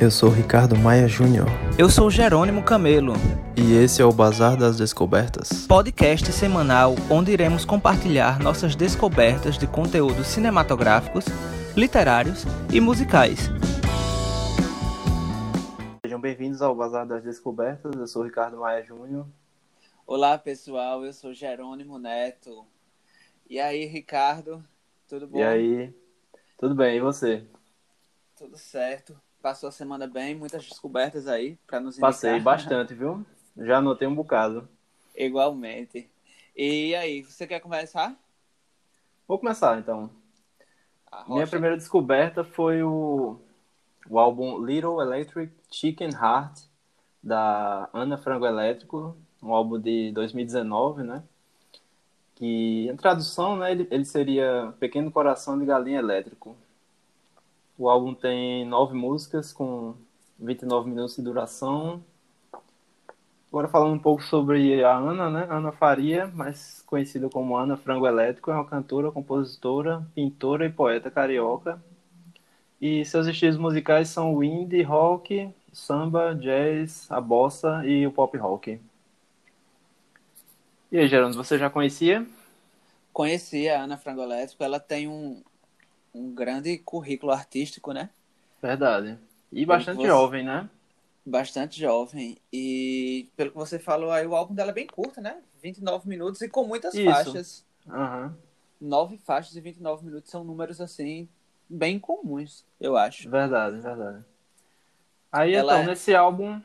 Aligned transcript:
Eu 0.00 0.10
sou 0.10 0.30
Ricardo 0.30 0.78
Maia 0.78 1.06
Júnior. 1.06 1.46
Eu 1.78 1.90
sou 1.90 2.10
Jerônimo 2.10 2.62
Camelo. 2.62 3.12
E 3.54 3.74
esse 3.74 4.00
é 4.00 4.04
o 4.04 4.10
Bazar 4.10 4.56
das 4.56 4.78
Descobertas. 4.78 5.66
Podcast 5.66 6.32
semanal 6.32 6.94
onde 7.10 7.30
iremos 7.30 7.66
compartilhar 7.66 8.38
nossas 8.40 8.74
descobertas 8.74 9.58
de 9.58 9.66
conteúdos 9.66 10.28
cinematográficos, 10.28 11.26
literários 11.76 12.44
e 12.72 12.80
musicais. 12.80 13.50
Sejam 16.02 16.18
bem-vindos 16.18 16.62
ao 16.62 16.74
Bazar 16.74 17.06
das 17.06 17.22
Descobertas. 17.22 17.94
Eu 17.94 18.06
sou 18.06 18.22
Ricardo 18.22 18.56
Maia 18.56 18.82
Júnior. 18.82 19.26
Olá, 20.06 20.38
pessoal. 20.38 21.04
Eu 21.04 21.12
sou 21.12 21.34
Jerônimo 21.34 21.98
Neto. 21.98 22.64
E 23.50 23.60
aí, 23.60 23.84
Ricardo? 23.84 24.64
Tudo 25.06 25.28
bom? 25.28 25.40
E 25.40 25.42
aí? 25.42 25.94
Tudo 26.56 26.74
bem, 26.74 26.96
e 26.96 27.00
você? 27.00 27.44
Tudo 28.34 28.56
certo. 28.56 29.14
Passou 29.42 29.68
a 29.68 29.72
semana 29.72 30.06
bem, 30.06 30.34
muitas 30.34 30.66
descobertas 30.66 31.26
aí 31.26 31.58
para 31.66 31.80
nos 31.80 31.94
indicar. 31.94 32.12
Passei 32.12 32.40
bastante, 32.40 32.94
viu? 32.94 33.24
Já 33.56 33.78
anotei 33.78 34.06
um 34.06 34.14
bocado. 34.14 34.68
Igualmente. 35.16 36.10
E 36.54 36.94
aí, 36.94 37.22
você 37.22 37.46
quer 37.46 37.60
começar? 37.60 38.14
Vou 39.26 39.38
começar, 39.38 39.78
então. 39.78 40.10
Minha 41.26 41.46
primeira 41.46 41.76
descoberta 41.76 42.44
foi 42.44 42.82
o, 42.82 43.40
o 44.08 44.18
álbum 44.18 44.64
Little 44.64 45.00
Electric 45.00 45.52
Chicken 45.70 46.10
Heart, 46.10 46.60
da 47.22 47.88
Ana 47.92 48.16
Frango 48.16 48.46
Elétrico, 48.46 49.16
um 49.42 49.54
álbum 49.54 49.78
de 49.78 50.12
2019, 50.12 51.02
né? 51.02 51.22
Que, 52.34 52.88
em 52.88 52.96
tradução, 52.96 53.56
né, 53.56 53.72
ele, 53.72 53.86
ele 53.90 54.04
seria 54.04 54.72
Pequeno 54.78 55.10
Coração 55.10 55.58
de 55.58 55.64
Galinha 55.64 55.98
Elétrico. 55.98 56.56
O 57.80 57.88
álbum 57.88 58.12
tem 58.12 58.62
nove 58.66 58.92
músicas 58.92 59.54
com 59.54 59.94
29 60.38 60.90
minutos 60.90 61.16
de 61.16 61.22
duração. 61.22 62.04
Agora 63.48 63.68
falando 63.68 63.94
um 63.94 63.98
pouco 63.98 64.22
sobre 64.22 64.84
a 64.84 64.94
Ana, 64.94 65.30
né? 65.30 65.46
Ana 65.48 65.72
Faria, 65.72 66.26
mais 66.26 66.82
conhecida 66.82 67.30
como 67.30 67.56
Ana 67.56 67.78
Frango 67.78 68.06
Elétrico, 68.06 68.50
é 68.50 68.54
uma 68.54 68.66
cantora, 68.66 69.10
compositora, 69.10 70.06
pintora 70.14 70.66
e 70.66 70.70
poeta 70.70 71.10
carioca. 71.10 71.82
E 72.78 73.02
seus 73.06 73.26
estilos 73.26 73.56
musicais 73.56 74.10
são 74.10 74.34
o 74.34 74.44
indie, 74.44 74.82
rock, 74.82 75.48
samba, 75.72 76.34
jazz, 76.34 77.10
a 77.10 77.18
bossa 77.18 77.82
e 77.86 78.06
o 78.06 78.12
pop 78.12 78.36
rock. 78.36 78.78
E 80.92 80.98
aí, 80.98 81.08
Gerando, 81.08 81.34
você 81.34 81.56
já 81.56 81.70
conhecia? 81.70 82.26
Conhecia 83.10 83.78
a 83.78 83.84
Ana 83.84 83.96
Frango 83.96 84.20
Elétrico. 84.20 84.62
Ela 84.62 84.78
tem 84.78 85.08
um, 85.08 85.42
um 86.14 86.34
grande 86.34 86.78
currículo 86.78 87.32
artístico, 87.32 87.92
né? 87.92 88.10
Verdade. 88.60 89.18
E 89.52 89.64
bastante 89.64 89.98
você... 89.98 90.06
jovem, 90.06 90.44
né? 90.44 90.68
Bastante 91.24 91.80
jovem. 91.80 92.38
E 92.52 93.28
pelo 93.36 93.50
que 93.50 93.56
você 93.56 93.78
falou 93.78 94.10
aí, 94.10 94.26
o 94.26 94.34
álbum 94.34 94.54
dela 94.54 94.70
é 94.70 94.74
bem 94.74 94.86
curto, 94.86 95.20
né? 95.20 95.40
29 95.62 96.08
minutos 96.08 96.40
e 96.40 96.48
com 96.48 96.64
muitas 96.64 96.94
Isso. 96.94 97.04
faixas. 97.04 97.66
Uhum. 97.86 98.32
Nove 98.80 99.18
faixas 99.18 99.54
e 99.56 99.60
29 99.60 100.04
minutos 100.04 100.30
são 100.30 100.42
números, 100.42 100.80
assim, 100.80 101.28
bem 101.68 101.98
comuns, 101.98 102.64
eu 102.80 102.96
acho. 102.96 103.28
Verdade, 103.28 103.78
verdade. 103.78 104.24
Aí, 105.30 105.54
Ela 105.54 105.72
então, 105.74 105.84
é- 105.84 105.86
nesse 105.86 106.14
álbum... 106.14 106.60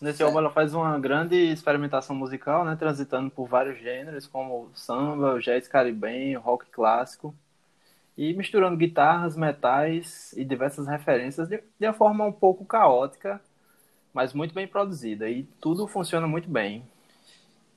Nesse 0.00 0.18
Certo. 0.18 0.28
álbum 0.28 0.40
ela 0.40 0.50
faz 0.50 0.74
uma 0.74 0.98
grande 0.98 1.36
experimentação 1.36 2.16
musical, 2.16 2.64
né? 2.64 2.74
Transitando 2.74 3.30
por 3.30 3.46
vários 3.46 3.78
gêneros, 3.78 4.26
como 4.26 4.68
samba, 4.74 5.38
jazz 5.40 5.68
caribenho, 5.68 6.40
rock 6.40 6.66
clássico. 6.70 7.32
E 8.16 8.34
misturando 8.34 8.76
guitarras, 8.76 9.36
metais 9.36 10.32
e 10.34 10.44
diversas 10.44 10.86
referências 10.86 11.48
de, 11.48 11.62
de 11.78 11.86
uma 11.86 11.94
forma 11.94 12.26
um 12.26 12.32
pouco 12.32 12.64
caótica, 12.64 13.40
mas 14.12 14.34
muito 14.34 14.54
bem 14.54 14.68
produzida. 14.68 15.28
E 15.30 15.44
tudo 15.60 15.86
funciona 15.86 16.26
muito 16.26 16.48
bem. 16.48 16.84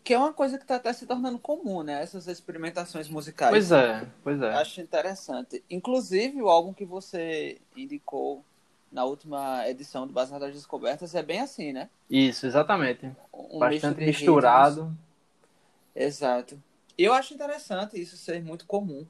Que 0.04 0.14
é 0.14 0.18
uma 0.18 0.34
coisa 0.34 0.58
que 0.58 0.64
está 0.64 0.76
até 0.76 0.94
se 0.94 1.08
tornando 1.08 1.40
comum, 1.40 1.82
né? 1.82 2.04
Essas 2.04 2.28
experimentações 2.28 3.09
musicais. 3.09 3.50
Pois 3.50 3.72
é, 3.72 4.06
pois 4.24 4.42
é. 4.42 4.54
Acho 4.54 4.82
interessante. 4.82 5.64
Inclusive, 5.70 6.42
o 6.42 6.50
álbum 6.50 6.74
que 6.74 6.86
você 6.86 7.59
indicou 7.76 8.44
na 8.92 9.04
última 9.04 9.68
edição 9.68 10.06
do 10.06 10.14
Bazar 10.14 10.40
das 10.40 10.54
Descobertas 10.54 11.16
é 11.16 11.24
bem 11.24 11.42
assim, 11.42 11.74
né? 11.74 11.90
Isso, 12.09 12.46
exatamente. 12.46 13.09
Um 13.34 13.59
Bastante 13.59 14.06
misturado. 14.06 14.82
ritmos. 14.82 14.98
Exato. 15.96 16.62
Eu 16.98 17.14
acho 17.14 17.34
interessante 17.34 18.00
isso 18.00 18.16
ser 18.16 18.44
muito 18.44 18.66
comum. 18.66 19.06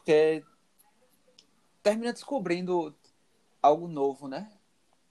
Porque 0.00 0.42
termina 1.82 2.12
descobrindo 2.12 2.94
algo 3.62 3.86
novo, 3.86 4.26
né? 4.26 4.50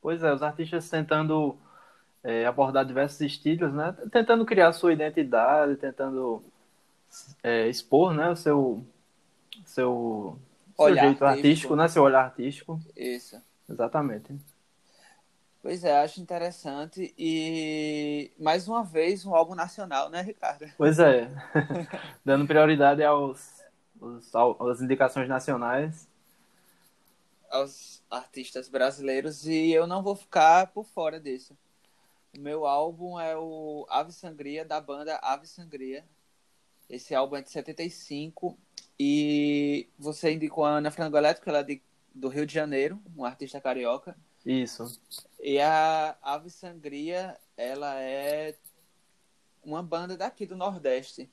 Pois 0.02 0.24
é, 0.24 0.34
os 0.34 0.42
artistas 0.42 0.90
tentando 0.90 1.58
é, 2.24 2.46
abordar 2.46 2.86
diversos 2.86 3.22
estilos, 3.22 3.74
né? 3.74 3.96
Tentando 4.12 4.46
criar 4.46 4.74
sua 4.74 4.94
identidade, 4.94 5.76
tentando 5.76 6.44
é, 7.44 7.68
expor, 7.68 8.14
né? 8.14 8.30
O 8.30 8.36
seu, 8.36 8.84
seu, 9.66 10.40
seu 10.76 10.86
Olhar 10.86 11.06
jeito 11.06 11.24
artístico, 11.26 11.28
artístico. 11.28 11.76
né? 11.76 11.88
Seu 11.88 12.04
olhar 12.04 12.26
artístico. 12.26 12.80
Isso. 12.96 13.42
Exatamente. 13.70 14.36
Pois 15.62 15.84
é, 15.84 16.02
acho 16.02 16.22
interessante. 16.22 17.14
E 17.18 18.32
mais 18.40 18.68
uma 18.68 18.84
vez, 18.84 19.26
um 19.26 19.36
álbum 19.36 19.54
nacional, 19.54 20.10
né, 20.10 20.22
Ricardo? 20.22 20.66
Pois 20.78 20.98
é. 21.00 21.30
Dando 22.24 22.48
prioridade 22.48 23.04
aos, 23.04 23.59
aos, 24.02 24.36
às 24.36 24.82
indicações 24.82 25.28
nacionais. 25.28 26.08
aos 27.50 28.04
artistas 28.10 28.70
brasileiros 28.70 29.46
e 29.46 29.72
eu 29.72 29.86
não 29.88 30.04
vou 30.04 30.16
ficar 30.16 30.68
por 30.68 30.86
fora 30.86 31.20
disso. 31.20 31.58
O 32.36 32.40
meu 32.40 32.66
álbum 32.66 33.20
é 33.20 33.36
o 33.36 33.86
Ave 33.90 34.12
Sangria, 34.12 34.64
da 34.64 34.80
banda 34.80 35.20
Ave 35.22 35.48
Sangria. 35.48 36.06
Esse 36.90 37.14
álbum 37.14 37.36
é 37.36 37.42
de 37.42 37.50
75 37.50 38.58
e 39.00 39.88
você 39.98 40.34
indicou 40.34 40.66
a 40.66 40.78
Ana 40.78 40.92
Frango 40.92 41.18
Elétrico, 41.18 41.50
ela 41.50 41.60
é 41.60 41.64
de, 41.64 41.82
do 42.14 42.28
Rio 42.28 42.46
de 42.46 42.54
Janeiro, 42.54 43.02
uma 43.16 43.28
artista 43.28 43.62
carioca. 43.62 44.16
Isso. 44.46 45.00
E 45.40 45.60
a 45.60 46.18
Ave 46.22 46.50
Sangria, 46.50 47.38
ela 47.56 48.00
é 48.00 48.56
uma 49.64 49.84
banda 49.84 50.18
daqui 50.18 50.46
do 50.46 50.56
Nordeste. 50.56 51.30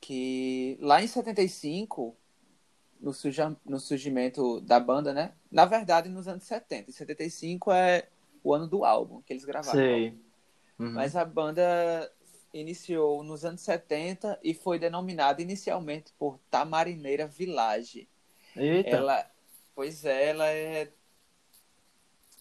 Que 0.00 0.78
lá 0.80 1.02
em 1.02 1.06
75, 1.06 2.16
no, 3.00 3.12
surja, 3.12 3.56
no 3.64 3.80
surgimento 3.80 4.60
da 4.60 4.78
banda, 4.78 5.12
né? 5.12 5.32
Na 5.50 5.64
verdade, 5.64 6.08
nos 6.08 6.28
anos 6.28 6.44
70. 6.44 6.90
Em 6.90 6.92
75 6.92 7.72
é 7.72 8.08
o 8.42 8.54
ano 8.54 8.66
do 8.66 8.84
álbum 8.84 9.20
que 9.22 9.32
eles 9.32 9.44
gravaram. 9.44 9.78
Sei. 9.78 10.18
Uhum. 10.78 10.92
Mas 10.92 11.16
a 11.16 11.24
banda 11.24 12.10
iniciou 12.52 13.22
nos 13.22 13.44
anos 13.44 13.60
70 13.60 14.38
e 14.42 14.54
foi 14.54 14.78
denominada 14.78 15.42
inicialmente 15.42 16.12
por 16.18 16.38
Tamarineira 16.50 17.26
Village. 17.26 18.08
Eita. 18.56 18.90
Ela, 18.90 19.30
pois 19.74 20.04
é, 20.04 20.28
ela 20.30 20.46
é 20.48 20.90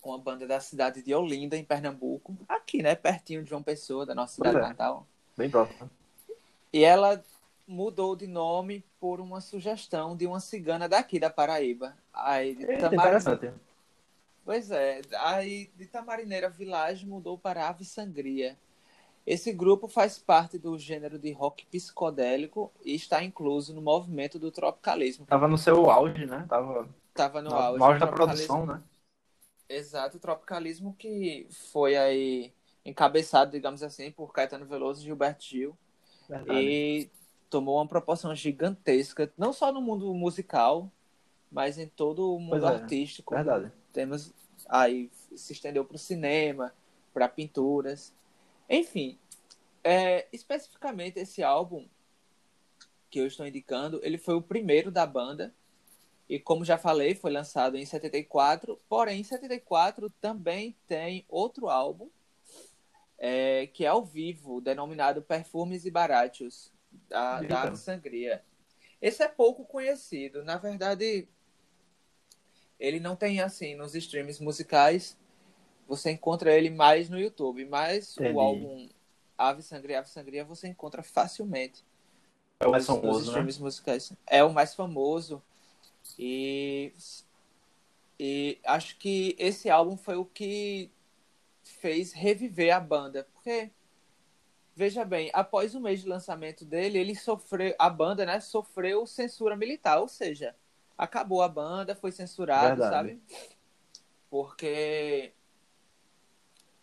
uma 0.03 0.17
banda 0.17 0.47
da 0.47 0.59
cidade 0.59 1.01
de 1.01 1.13
Olinda, 1.13 1.57
em 1.57 1.63
Pernambuco. 1.63 2.37
Aqui, 2.47 2.81
né? 2.81 2.95
Pertinho 2.95 3.43
de 3.43 3.49
João 3.49 3.63
Pessoa, 3.63 4.05
da 4.05 4.15
nossa 4.15 4.35
cidade 4.35 4.57
é. 4.57 4.61
natal. 4.61 5.05
Bem 5.35 5.49
próximo. 5.49 5.89
E 6.71 6.83
ela 6.83 7.23
mudou 7.67 8.15
de 8.15 8.25
nome 8.25 8.83
por 8.99 9.19
uma 9.19 9.41
sugestão 9.41 10.15
de 10.15 10.25
uma 10.25 10.39
cigana 10.39 10.87
daqui 10.87 11.19
da 11.19 11.29
Paraíba. 11.29 11.95
Aí, 12.13 12.55
de 12.55 12.63
interessante. 12.63 13.51
Pois 14.45 14.71
é, 14.71 15.01
aí 15.19 15.69
de 15.75 15.85
Tamarineira 15.85 16.49
Village 16.49 17.05
mudou 17.05 17.37
para 17.37 17.67
Ave 17.67 17.83
Sangria. 17.83 18.57
Esse 19.25 19.51
grupo 19.51 19.89
faz 19.89 20.17
parte 20.17 20.57
do 20.57 20.79
gênero 20.79 21.19
de 21.19 21.33
rock 21.33 21.65
psicodélico 21.65 22.71
e 22.85 22.95
está 22.95 23.21
incluso 23.21 23.73
no 23.73 23.81
movimento 23.81 24.39
do 24.39 24.49
tropicalismo. 24.49 25.25
Tava 25.25 25.49
no 25.49 25.57
seu 25.57 25.89
auge, 25.89 26.25
né? 26.25 26.45
Tava 26.47 26.87
Estava 27.09 27.41
no 27.41 27.49
no, 27.49 27.55
auge, 27.55 27.79
no 27.79 27.83
auge 27.83 27.99
da 27.99 28.07
produção, 28.07 28.65
né? 28.65 28.81
Exato, 29.67 30.15
o 30.15 30.19
tropicalismo 30.19 30.95
que 30.97 31.45
foi 31.71 31.97
aí 31.97 32.53
encabeçado, 32.85 33.51
digamos 33.51 33.83
assim, 33.83 34.11
por 34.11 34.31
Caetano 34.31 34.65
Veloso 34.65 35.01
e 35.01 35.05
Gilberto 35.05 35.43
Gil. 35.43 35.77
Verdade. 36.29 36.59
E 36.59 37.09
tomou 37.49 37.77
uma 37.77 37.87
proporção 37.87 38.33
gigantesca, 38.35 39.31
não 39.37 39.53
só 39.53 39.71
no 39.71 39.81
mundo 39.81 40.13
musical, 40.13 40.91
mas 41.51 41.77
em 41.77 41.87
todo 41.87 42.35
o 42.35 42.39
mundo 42.39 42.65
é, 42.65 42.69
artístico. 42.69 43.35
Verdade. 43.35 43.71
Temos 43.93 44.33
aí 44.67 45.09
se 45.35 45.53
estendeu 45.53 45.85
para 45.85 45.95
o 45.95 45.99
cinema, 45.99 46.73
para 47.13 47.27
pinturas, 47.27 48.13
enfim. 48.69 49.17
É, 49.83 50.27
especificamente 50.33 51.19
esse 51.19 51.41
álbum 51.41 51.85
que 53.09 53.19
eu 53.19 53.27
estou 53.27 53.47
indicando, 53.47 53.99
ele 54.03 54.17
foi 54.17 54.35
o 54.35 54.41
primeiro 54.41 54.91
da 54.91 55.05
banda 55.05 55.53
e 56.29 56.37
como 56.37 56.65
já 56.65 56.77
falei, 56.77 57.15
foi 57.15 57.31
lançado 57.31 57.77
em 57.77 57.85
74. 57.85 58.77
Porém, 58.89 59.21
em 59.21 59.23
74 59.23 60.09
também 60.19 60.75
tem 60.85 61.25
outro 61.29 61.69
álbum 61.69 62.09
é, 63.17 63.67
que 63.67 63.85
é 63.85 63.87
ao 63.87 64.03
vivo, 64.03 64.61
denominado 64.61 65.21
Perfumes 65.21 65.85
e 65.85 65.91
Baratos, 65.91 66.71
da, 67.07 67.41
da 67.41 67.63
Eita. 67.65 67.75
Sangria. 67.75 68.43
Esse 69.01 69.23
é 69.23 69.27
pouco 69.27 69.65
conhecido. 69.65 70.43
Na 70.43 70.57
verdade, 70.57 71.27
ele 72.79 72.99
não 72.99 73.15
tem 73.15 73.41
assim 73.41 73.75
nos 73.75 73.95
streams 73.95 74.41
musicais. 74.41 75.17
Você 75.87 76.11
encontra 76.11 76.53
ele 76.53 76.69
mais 76.69 77.09
no 77.09 77.19
YouTube, 77.19 77.65
mas 77.65 78.17
Entendi. 78.17 78.33
o 78.33 78.39
álbum 78.39 78.89
Ave 79.37 79.61
Sangria, 79.61 79.99
Ave 79.99 80.09
Sangria 80.09 80.43
você 80.43 80.67
encontra 80.67 81.03
facilmente. 81.03 81.85
É 82.59 82.67
o 82.67 82.71
mais 82.71 82.87
nos, 82.87 82.97
famoso, 82.97 83.19
nos 83.19 83.25
né? 83.25 83.29
streams 83.29 83.59
né? 83.59 83.63
musicais. 83.63 84.13
É 84.25 84.43
o 84.43 84.51
mais 84.51 84.73
famoso. 84.73 85.41
E 86.17 86.91
e 88.19 88.59
acho 88.63 88.97
que 88.97 89.35
esse 89.37 89.69
álbum 89.69 89.95
foi 89.95 90.15
o 90.15 90.25
que 90.25 90.91
fez 91.63 92.13
reviver 92.13 92.75
a 92.75 92.79
banda, 92.79 93.27
porque 93.33 93.69
veja 94.77 95.03
bem, 95.03 95.31
após 95.33 95.73
o 95.73 95.81
mês 95.81 96.01
de 96.01 96.07
lançamento 96.07 96.63
dele, 96.63 96.99
ele 96.99 97.15
sofreu 97.15 97.73
a 97.79 97.89
banda, 97.89 98.27
né, 98.27 98.39
sofreu 98.39 99.07
censura 99.07 99.55
militar, 99.55 99.99
ou 99.99 100.07
seja, 100.07 100.55
acabou 100.95 101.41
a 101.41 101.49
banda, 101.49 101.95
foi 101.95 102.11
censurado, 102.11 102.81
Verdade. 102.81 103.17
sabe? 103.17 103.21
Porque 104.29 105.31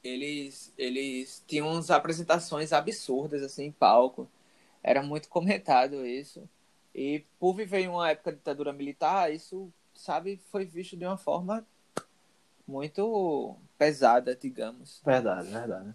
eles 0.03 0.75
eles 0.77 1.45
tinham 1.47 1.69
umas 1.69 1.89
apresentações 1.89 2.73
absurdas 2.73 3.43
assim 3.43 3.67
em 3.67 3.73
palco. 3.73 4.29
Era 4.83 5.01
muito 5.01 5.29
comentado 5.29 6.05
isso. 6.05 6.49
E 6.93 7.25
por 7.39 7.55
viver 7.55 7.83
em 7.83 7.89
uma 7.89 8.11
época 8.11 8.33
de 8.33 8.39
ditadura 8.39 8.73
militar, 8.73 9.33
isso 9.33 9.73
sabe, 9.95 10.41
foi 10.51 10.65
visto 10.65 10.97
de 10.97 11.07
uma 11.07 11.17
forma 11.17 11.65
muito 12.67 13.57
pesada, 13.79 14.35
digamos. 14.35 15.01
Verdade, 15.05 15.49
verdade. 15.49 15.95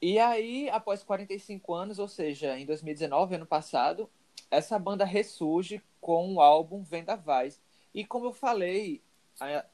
E 0.00 0.18
aí, 0.18 0.68
após 0.70 1.02
45 1.02 1.74
anos, 1.74 1.98
ou 1.98 2.08
seja, 2.08 2.58
em 2.58 2.66
2019, 2.66 3.36
ano 3.36 3.46
passado, 3.46 4.10
essa 4.50 4.78
banda 4.78 5.04
ressurge 5.04 5.82
com 6.00 6.34
o 6.34 6.40
álbum 6.40 6.82
Vendavais. 6.82 7.60
E 7.94 8.04
como 8.04 8.26
eu 8.26 8.32
falei 8.32 9.02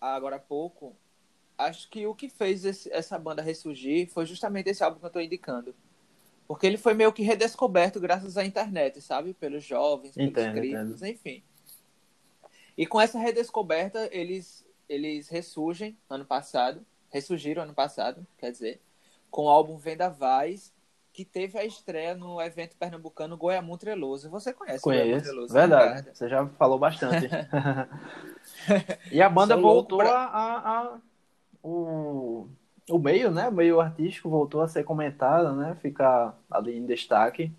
agora 0.00 0.36
há 0.36 0.40
pouco, 0.40 0.96
acho 1.58 1.88
que 1.90 2.06
o 2.06 2.14
que 2.14 2.28
fez 2.28 2.64
esse, 2.64 2.92
essa 2.92 3.18
banda 3.18 3.42
ressurgir 3.42 4.08
foi 4.08 4.26
justamente 4.26 4.70
esse 4.70 4.82
álbum 4.82 4.98
que 4.98 5.04
eu 5.04 5.08
estou 5.08 5.22
indicando. 5.22 5.74
Porque 6.46 6.66
ele 6.66 6.76
foi 6.76 6.94
meio 6.94 7.12
que 7.12 7.22
redescoberto 7.22 8.00
graças 8.00 8.36
à 8.36 8.44
internet, 8.44 9.00
sabe? 9.00 9.34
Pelos 9.34 9.64
jovens, 9.64 10.14
pelos 10.14 10.30
entendo, 10.30 10.54
críticos, 10.54 11.02
entendo. 11.02 11.06
enfim. 11.06 11.42
E 12.76 12.86
com 12.86 13.00
essa 13.00 13.18
redescoberta, 13.18 14.08
eles, 14.12 14.64
eles 14.88 15.28
ressurgem 15.28 15.96
ano 16.08 16.24
passado, 16.24 16.84
ressurgiram 17.10 17.62
ano 17.62 17.74
passado, 17.74 18.26
quer 18.38 18.50
dizer, 18.50 18.80
com 19.32 19.46
o 19.46 19.48
álbum 19.48 19.78
Vendavais, 19.78 20.72
que 21.10 21.24
teve 21.24 21.58
a 21.58 21.64
estreia 21.64 22.14
no 22.14 22.40
evento 22.40 22.76
pernambucano 22.76 23.36
Goiamum 23.36 23.76
Treloso. 23.76 24.30
Você 24.30 24.52
conhece 24.52 24.84
Conheço, 24.84 25.24
Treloso? 25.24 25.52
Verdade, 25.52 26.10
você 26.12 26.28
já 26.28 26.46
falou 26.46 26.78
bastante. 26.78 27.28
e 29.10 29.20
a 29.20 29.28
banda 29.28 29.54
Sou 29.54 29.62
voltou 29.62 29.98
pra... 29.98 30.10
a, 30.10 30.80
a, 30.80 30.98
o, 31.62 32.46
o 32.88 32.98
meio, 32.98 33.30
né? 33.30 33.48
O 33.48 33.52
meio 33.52 33.80
artístico 33.80 34.28
voltou 34.28 34.60
a 34.60 34.68
ser 34.68 34.84
comentado, 34.84 35.56
né? 35.56 35.76
Ficar 35.80 36.38
ali 36.50 36.76
em 36.76 36.86
destaque. 36.86 37.50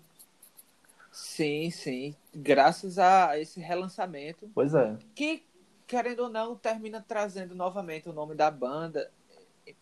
Sim, 1.10 1.70
sim. 1.70 2.14
Graças 2.34 2.98
a 2.98 3.38
esse 3.38 3.60
relançamento. 3.60 4.48
Pois 4.54 4.74
é. 4.74 4.96
Que, 5.14 5.44
querendo 5.86 6.20
ou 6.20 6.28
não, 6.28 6.54
termina 6.56 7.04
trazendo 7.06 7.54
novamente 7.54 8.08
o 8.08 8.12
nome 8.12 8.34
da 8.34 8.50
banda 8.50 9.10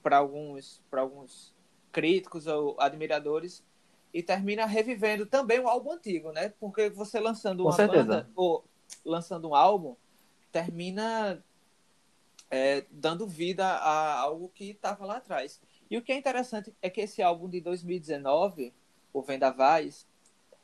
para 0.03 0.19
alguns, 0.19 0.81
alguns 0.91 1.53
críticos 1.93 2.47
ou 2.47 2.75
admiradores 2.81 3.63
e 4.13 4.23
termina 4.23 4.67
revivendo 4.67 5.27
também 5.27 5.61
o 5.61 5.69
álbum 5.69 5.93
antigo, 5.93 6.33
né? 6.33 6.53
Porque 6.59 6.91
você 6.91 7.21
lançando 7.21 7.65
uma 7.65 7.77
banda 7.77 8.29
ou 8.35 8.65
lançando 9.05 9.49
um 9.49 9.55
álbum 9.55 9.95
termina 10.51 11.43
é, 12.51 12.85
dando 12.91 13.27
vida 13.27 13.67
a 13.67 14.21
algo 14.21 14.51
que 14.55 14.71
estava 14.71 15.07
lá 15.07 15.17
atrás. 15.17 15.61
E 15.91 15.97
o 15.97 16.03
que 16.03 16.13
é 16.13 16.17
interessante 16.17 16.75
é 16.83 16.91
que 16.91 17.01
esse 17.01 17.23
álbum 17.23 17.49
de 17.49 17.61
2019, 17.61 18.73
o 19.13 19.23
Vendavais, 19.23 20.07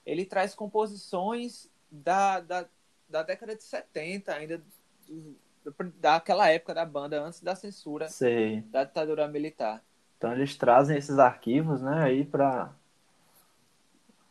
ele 0.05 0.25
traz 0.27 0.55
composições 0.55 1.71
da, 1.91 2.41
da, 2.41 2.67
da 3.09 3.23
década 3.23 3.57
de 3.57 3.63
70, 3.63 4.33
ainda 4.33 4.63
daquela 5.97 6.49
época 6.49 6.75
da 6.75 6.85
banda, 6.85 7.23
antes 7.23 7.41
da 7.41 7.55
censura 7.55 8.09
Sei. 8.09 8.61
da 8.63 8.85
ditadura 8.85 9.27
militar. 9.27 9.83
Então 10.19 10.32
eles 10.32 10.56
trazem 10.56 10.99
esses 10.99 11.19
arquivos, 11.19 11.81
né, 11.81 12.03
aí 12.03 12.25
para 12.25 12.75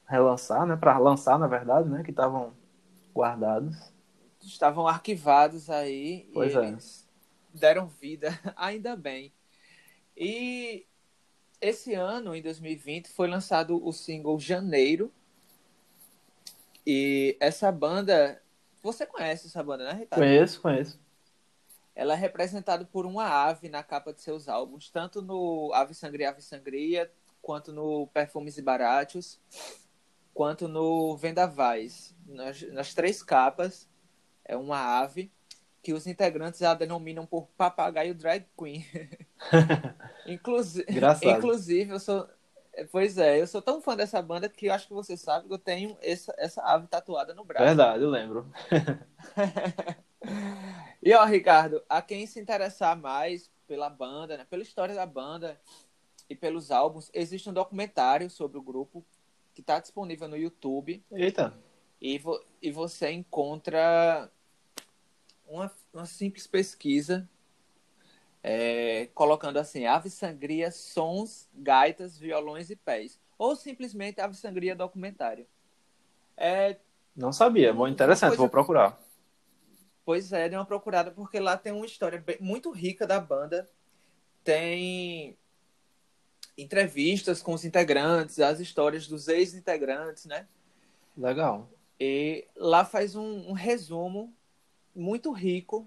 relançar, 0.05 0.65
né, 0.65 0.75
para 0.75 0.97
lançar, 0.97 1.39
na 1.39 1.47
verdade, 1.47 1.87
né, 1.89 2.03
que 2.03 2.11
estavam 2.11 2.53
guardados. 3.15 3.75
Estavam 4.41 4.85
arquivados 4.85 5.69
aí 5.69 6.29
pois 6.33 6.53
e 6.53 6.57
é. 6.57 6.67
eles 6.67 7.07
deram 7.53 7.87
vida, 7.87 8.37
ainda 8.55 8.95
bem. 8.95 9.33
E 10.15 10.85
esse 11.61 11.93
ano, 11.93 12.35
em 12.35 12.41
2020, 12.41 13.09
foi 13.09 13.27
lançado 13.27 13.83
o 13.83 13.91
single 13.93 14.39
Janeiro, 14.39 15.11
e 16.89 17.35
essa 17.41 17.69
banda, 17.69 18.41
você 18.81 19.05
conhece 19.05 19.47
essa 19.47 19.61
banda, 19.61 19.83
né, 19.83 19.91
Ricardo? 19.91 20.21
Conheço, 20.21 20.61
conheço. 20.61 20.97
Ela 21.97 22.13
é 22.13 22.15
representada 22.15 22.85
por 22.85 23.07
uma 23.07 23.25
ave 23.25 23.69
na 23.69 23.81
capa 23.81 24.13
de 24.13 24.21
seus 24.21 24.47
álbuns, 24.47 24.87
tanto 24.87 25.19
no 25.19 25.71
Ave 25.73 25.95
Sangria, 25.95 26.29
Ave 26.29 26.43
Sangria, 26.43 27.11
quanto 27.41 27.73
no 27.73 28.05
Perfumes 28.13 28.55
e 28.59 28.61
Baratos, 28.61 29.39
quanto 30.31 30.67
no 30.67 31.17
Vendavais. 31.17 32.15
Nas, 32.27 32.61
nas 32.71 32.93
três 32.93 33.23
capas, 33.23 33.89
é 34.45 34.55
uma 34.55 34.99
ave 34.99 35.31
que 35.81 35.91
os 35.91 36.05
integrantes 36.05 36.61
a 36.61 36.75
denominam 36.75 37.25
por 37.25 37.47
papagaio 37.57 38.13
drag 38.13 38.45
queen. 38.55 38.85
Inclusive, 40.27 40.85
inclusive, 41.23 41.93
eu 41.93 41.99
sou, 41.99 42.29
Pois 42.91 43.17
é, 43.17 43.41
eu 43.41 43.47
sou 43.47 43.59
tão 43.59 43.81
fã 43.81 43.95
dessa 43.95 44.21
banda 44.21 44.47
que 44.47 44.67
eu 44.67 44.73
acho 44.73 44.87
que 44.87 44.93
você 44.93 45.17
sabe 45.17 45.47
que 45.47 45.53
eu 45.53 45.57
tenho 45.57 45.97
essa, 45.99 46.31
essa 46.37 46.61
ave 46.61 46.85
tatuada 46.85 47.33
no 47.33 47.43
braço. 47.43 47.65
Verdade, 47.65 48.03
eu 48.03 48.09
lembro. 48.11 48.53
e 51.01 51.13
ó, 51.13 51.23
Ricardo, 51.25 51.81
a 51.89 52.01
quem 52.01 52.25
se 52.25 52.39
interessar 52.39 52.97
mais 52.97 53.49
pela 53.67 53.89
banda, 53.89 54.37
né, 54.37 54.45
pela 54.49 54.63
história 54.63 54.95
da 54.95 55.05
banda 55.05 55.59
e 56.29 56.35
pelos 56.35 56.71
álbuns, 56.71 57.09
existe 57.13 57.49
um 57.49 57.53
documentário 57.53 58.29
sobre 58.29 58.57
o 58.57 58.61
grupo 58.61 59.05
que 59.53 59.61
está 59.61 59.79
disponível 59.79 60.27
no 60.27 60.37
YouTube. 60.37 61.03
Eita. 61.11 61.53
E, 61.99 62.17
vo 62.17 62.39
e 62.61 62.71
você 62.71 63.11
encontra 63.11 64.29
uma, 65.47 65.71
uma 65.93 66.05
simples 66.05 66.45
pesquisa 66.45 67.27
é, 68.43 69.09
colocando 69.13 69.57
assim, 69.57 69.85
ave 69.85 70.09
sangria, 70.09 70.71
sons, 70.71 71.49
gaitas, 71.53 72.17
violões 72.17 72.69
e 72.69 72.75
pés. 72.75 73.19
Ou 73.37 73.55
simplesmente 73.55 74.21
ave 74.21 74.35
sangria 74.35 74.75
documentário. 74.75 75.45
É, 76.35 76.77
Não 77.15 77.33
sabia, 77.33 77.73
muito 77.73 77.93
interessante, 77.93 78.29
coisa... 78.29 78.41
vou 78.41 78.49
procurar. 78.49 78.97
Pois 80.07 80.31
é, 80.31 80.47
dei 80.47 80.57
uma 80.57 80.63
procurada, 80.63 81.11
porque 81.11 81.37
lá 81.37 81.57
tem 81.57 81.73
uma 81.73 81.85
história 81.85 82.17
bem, 82.17 82.37
muito 82.39 82.71
rica 82.71 83.05
da 83.05 83.19
banda. 83.19 83.69
Tem 84.41 85.37
entrevistas 86.57 87.41
com 87.41 87.53
os 87.53 87.65
integrantes, 87.65 88.39
as 88.39 88.61
histórias 88.61 89.05
dos 89.05 89.27
ex-integrantes, 89.27 90.23
né? 90.23 90.47
Legal. 91.17 91.69
E 91.99 92.47
lá 92.55 92.85
faz 92.85 93.17
um, 93.17 93.49
um 93.49 93.51
resumo 93.51 94.33
muito 94.95 95.33
rico 95.33 95.85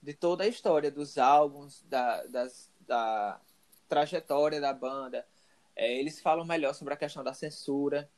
de 0.00 0.14
toda 0.14 0.44
a 0.44 0.46
história 0.46 0.88
dos 0.88 1.18
álbuns, 1.18 1.82
da, 1.88 2.24
das, 2.26 2.70
da 2.86 3.40
trajetória 3.88 4.60
da 4.60 4.72
banda. 4.72 5.26
É, 5.74 5.98
eles 5.98 6.20
falam 6.20 6.44
melhor 6.44 6.74
sobre 6.74 6.94
a 6.94 6.96
questão 6.96 7.24
da 7.24 7.34
censura. 7.34 8.08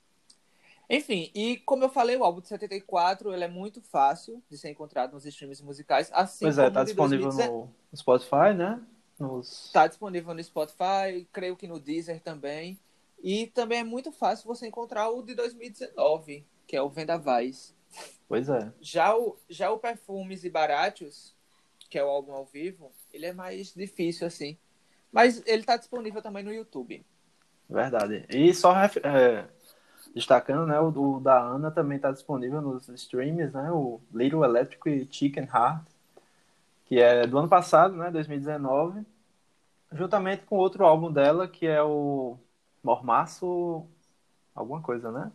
Enfim, 0.91 1.31
e 1.33 1.57
como 1.59 1.85
eu 1.85 1.89
falei, 1.89 2.17
o 2.17 2.25
álbum 2.25 2.41
de 2.41 2.49
74 2.49 3.33
ele 3.33 3.45
é 3.45 3.49
muito 3.49 3.81
fácil 3.81 4.43
de 4.51 4.59
ser 4.59 4.71
encontrado 4.71 5.13
nos 5.13 5.25
streams 5.25 5.63
musicais. 5.63 6.11
Assim 6.13 6.45
pois 6.45 6.59
é, 6.59 6.69
tá 6.69 6.83
disponível 6.83 7.33
no 7.33 7.71
Spotify, 7.95 8.53
né? 8.57 8.83
Nos... 9.17 9.71
Tá 9.73 9.87
disponível 9.87 10.35
no 10.35 10.43
Spotify, 10.43 11.29
creio 11.33 11.57
que 11.57 11.69
no 11.69 11.79
Deezer 11.79 12.21
também. 12.21 12.77
E 13.23 13.47
também 13.47 13.79
é 13.79 13.85
muito 13.85 14.11
fácil 14.11 14.49
você 14.49 14.67
encontrar 14.67 15.11
o 15.11 15.23
de 15.23 15.35
2019, 15.37 16.45
que 16.67 16.75
é 16.75 16.83
o 16.83 16.89
Vendavais. 16.89 17.73
Pois 18.27 18.49
é. 18.49 18.73
Já 18.81 19.17
o, 19.17 19.37
já 19.49 19.71
o 19.71 19.79
Perfumes 19.79 20.43
e 20.43 20.51
Baratos, 20.51 21.37
que 21.89 21.99
é 21.99 22.05
o 22.05 22.09
álbum 22.09 22.33
ao 22.33 22.47
vivo, 22.47 22.91
ele 23.13 23.27
é 23.27 23.33
mais 23.33 23.73
difícil 23.73 24.27
assim. 24.27 24.59
Mas 25.13 25.41
ele 25.47 25.61
está 25.61 25.77
disponível 25.77 26.21
também 26.21 26.43
no 26.43 26.53
YouTube. 26.53 27.05
Verdade. 27.69 28.27
E 28.29 28.53
só 28.53 28.75
é, 28.77 29.49
destacando, 30.15 30.67
né, 30.67 30.79
o 30.81 30.91
do, 30.91 31.21
da 31.21 31.39
Ana 31.41 31.71
também 31.71 31.97
está 31.97 32.11
disponível 32.11 32.61
nos 32.61 32.89
streams, 32.89 33.53
né, 33.53 33.71
o 33.71 34.01
Little 34.13 34.45
Electric 34.45 35.09
Chicken 35.11 35.45
Heart, 35.45 35.85
que 36.87 36.99
é 37.01 37.27
do 37.27 37.39
ano 37.39 37.49
passado, 37.49 37.95
né, 37.97 38.11
2019, 38.11 39.05
juntamente 39.93 40.45
com 40.45 40.57
outro 40.57 40.85
álbum 40.85 41.13
dela, 41.13 41.47
que 41.47 41.67
é 41.67 41.83
o 41.83 42.37
Mormaço 42.83 43.87
alguma 44.55 44.81
coisa, 44.81 45.11
né? 45.11 45.31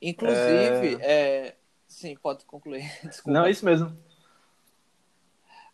Inclusive, 0.00 0.98
é... 1.00 1.46
É... 1.48 1.56
sim, 1.86 2.16
pode 2.16 2.44
concluir. 2.44 2.90
Desculpa. 3.04 3.30
Não, 3.30 3.46
é 3.46 3.50
isso 3.50 3.64
mesmo. 3.64 3.96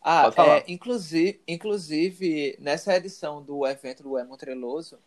Ah, 0.01 0.31
é, 0.37 0.65
inclusive, 0.73 1.43
inclusive, 1.47 2.57
nessa 2.61 2.95
edição 2.97 3.43
do 3.43 3.67
evento 3.67 4.03
do 4.03 4.19
Emo 4.19 4.37
Treloso, 4.37 4.99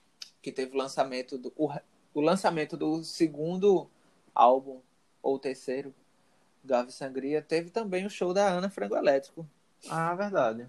que 0.41 0.51
teve 0.51 0.73
o 0.75 0.77
lançamento 0.77 1.37
do, 1.37 1.53
o, 1.55 1.69
o 2.13 2.21
lançamento 2.21 2.75
do 2.75 3.03
segundo 3.03 3.89
álbum, 4.33 4.81
ou 5.21 5.37
terceiro, 5.37 5.93
do 6.63 6.75
Ave 6.75 6.91
Sangria, 6.91 7.41
teve 7.41 7.69
também 7.69 8.05
o 8.05 8.09
show 8.09 8.33
da 8.33 8.47
Ana 8.47 8.69
Frango 8.69 8.95
Elétrico. 8.95 9.47
Ah, 9.89 10.13
verdade. 10.15 10.67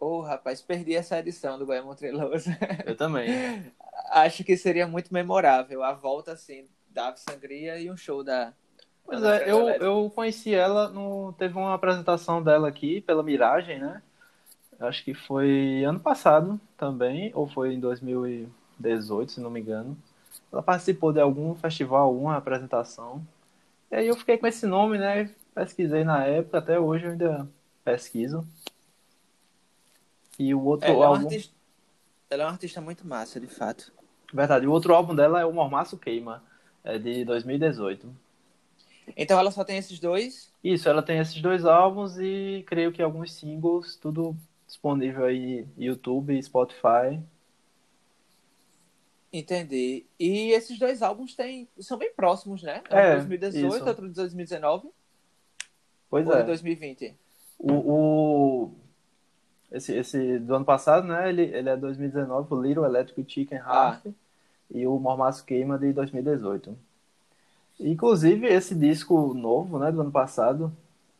Ô, 0.00 0.18
oh, 0.18 0.20
rapaz, 0.20 0.60
perdi 0.60 0.94
essa 0.94 1.18
edição 1.18 1.58
do 1.58 1.66
Goiânia 1.66 1.94
Treloso. 1.94 2.50
Eu 2.84 2.96
também. 2.96 3.72
Acho 4.10 4.44
que 4.44 4.56
seria 4.56 4.86
muito 4.86 5.12
memorável 5.12 5.82
a 5.82 5.92
volta, 5.92 6.32
assim, 6.32 6.66
da 6.90 7.08
Ave 7.08 7.20
Sangria 7.20 7.78
e 7.78 7.90
um 7.90 7.96
show 7.96 8.22
da. 8.22 8.52
Pois 9.04 9.22
Ana 9.22 9.36
é, 9.36 9.50
eu, 9.50 9.68
eu 9.68 10.12
conheci 10.14 10.54
ela, 10.54 10.88
no, 10.88 11.34
teve 11.34 11.56
uma 11.58 11.74
apresentação 11.74 12.42
dela 12.42 12.68
aqui 12.68 13.02
pela 13.02 13.22
Miragem, 13.22 13.78
né? 13.78 14.02
Acho 14.86 15.04
que 15.04 15.14
foi 15.14 15.84
ano 15.84 16.00
passado 16.00 16.60
também, 16.76 17.30
ou 17.34 17.48
foi 17.48 17.74
em 17.74 17.80
2018, 17.80 19.32
se 19.32 19.40
não 19.40 19.50
me 19.50 19.60
engano. 19.60 19.96
Ela 20.52 20.62
participou 20.62 21.12
de 21.12 21.20
algum 21.20 21.54
festival, 21.54 22.06
alguma 22.06 22.36
apresentação. 22.36 23.26
E 23.90 23.96
aí 23.96 24.08
eu 24.08 24.16
fiquei 24.16 24.38
com 24.38 24.46
esse 24.46 24.66
nome, 24.66 24.98
né? 24.98 25.30
Pesquisei 25.54 26.04
na 26.04 26.24
época, 26.24 26.58
até 26.58 26.78
hoje 26.78 27.04
eu 27.04 27.12
ainda 27.12 27.48
pesquiso. 27.84 28.46
E 30.38 30.54
o 30.54 30.62
outro 30.64 30.88
ela 30.88 31.06
álbum. 31.06 31.20
É 31.20 31.22
um 31.22 31.26
artista... 31.26 31.54
Ela 32.30 32.42
é 32.42 32.46
uma 32.46 32.52
artista 32.52 32.80
muito 32.80 33.06
massa, 33.06 33.38
de 33.38 33.46
fato. 33.46 33.92
Verdade. 34.32 34.66
O 34.66 34.72
outro 34.72 34.94
álbum 34.94 35.14
dela 35.14 35.40
é 35.40 35.44
o 35.44 35.52
Mormaço 35.52 35.96
Queima, 35.96 36.42
é 36.82 36.98
de 36.98 37.24
2018. 37.24 38.08
Então 39.16 39.38
ela 39.38 39.50
só 39.50 39.62
tem 39.62 39.76
esses 39.76 40.00
dois? 40.00 40.50
Isso, 40.62 40.88
ela 40.88 41.02
tem 41.02 41.18
esses 41.18 41.40
dois 41.40 41.64
álbuns 41.64 42.18
e 42.18 42.64
creio 42.66 42.90
que 42.90 43.02
alguns 43.02 43.32
singles, 43.32 43.96
tudo 43.96 44.34
disponível 44.66 45.24
aí 45.24 45.66
YouTube 45.76 46.42
Spotify. 46.42 47.20
Entendi. 49.32 50.06
E 50.18 50.52
esses 50.52 50.78
dois 50.78 51.02
álbuns 51.02 51.34
têm, 51.34 51.68
são 51.80 51.98
bem 51.98 52.12
próximos, 52.12 52.62
né? 52.62 52.82
Um 52.90 52.96
é, 52.96 53.10
de 53.10 53.16
2018, 53.16 53.76
isso. 53.76 53.86
outro 53.86 54.08
de 54.08 54.14
2019. 54.14 54.88
Pois 56.08 56.26
Ou 56.26 56.34
é. 56.34 56.40
de 56.40 56.46
2020. 56.46 57.14
O, 57.58 57.72
o, 57.72 58.72
esse, 59.72 59.92
esse 59.96 60.38
do 60.38 60.54
ano 60.54 60.64
passado, 60.64 61.08
né? 61.08 61.28
Ele, 61.28 61.42
ele 61.42 61.68
é 61.68 61.76
2019, 61.76 62.54
o 62.54 62.62
Little 62.62 62.84
Electric 62.84 63.28
Chicken 63.28 63.58
Heart. 63.58 64.06
Ah. 64.06 64.10
E 64.70 64.86
o 64.86 64.98
Mormaço 64.98 65.44
Queima 65.44 65.78
de 65.78 65.92
2018. 65.92 66.76
Inclusive, 67.80 68.46
esse 68.46 68.74
disco 68.74 69.34
novo, 69.34 69.78
né, 69.78 69.90
do 69.90 70.00
ano 70.00 70.12
passado, 70.12 70.72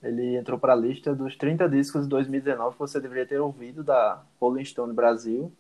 ele 0.05 0.37
entrou 0.37 0.59
para 0.59 0.75
a 0.75 0.77
lista 0.77 1.15
dos 1.15 1.35
30 1.35 1.67
discos 1.69 2.03
de 2.03 2.09
2019 2.09 2.75
que 2.75 2.79
você 2.79 3.01
deveria 3.01 3.27
ter 3.27 3.41
ouvido 3.41 3.83
da 3.83 4.23
Rolling 4.39 4.65
Stone 4.65 4.93
Brasil. 4.93 5.51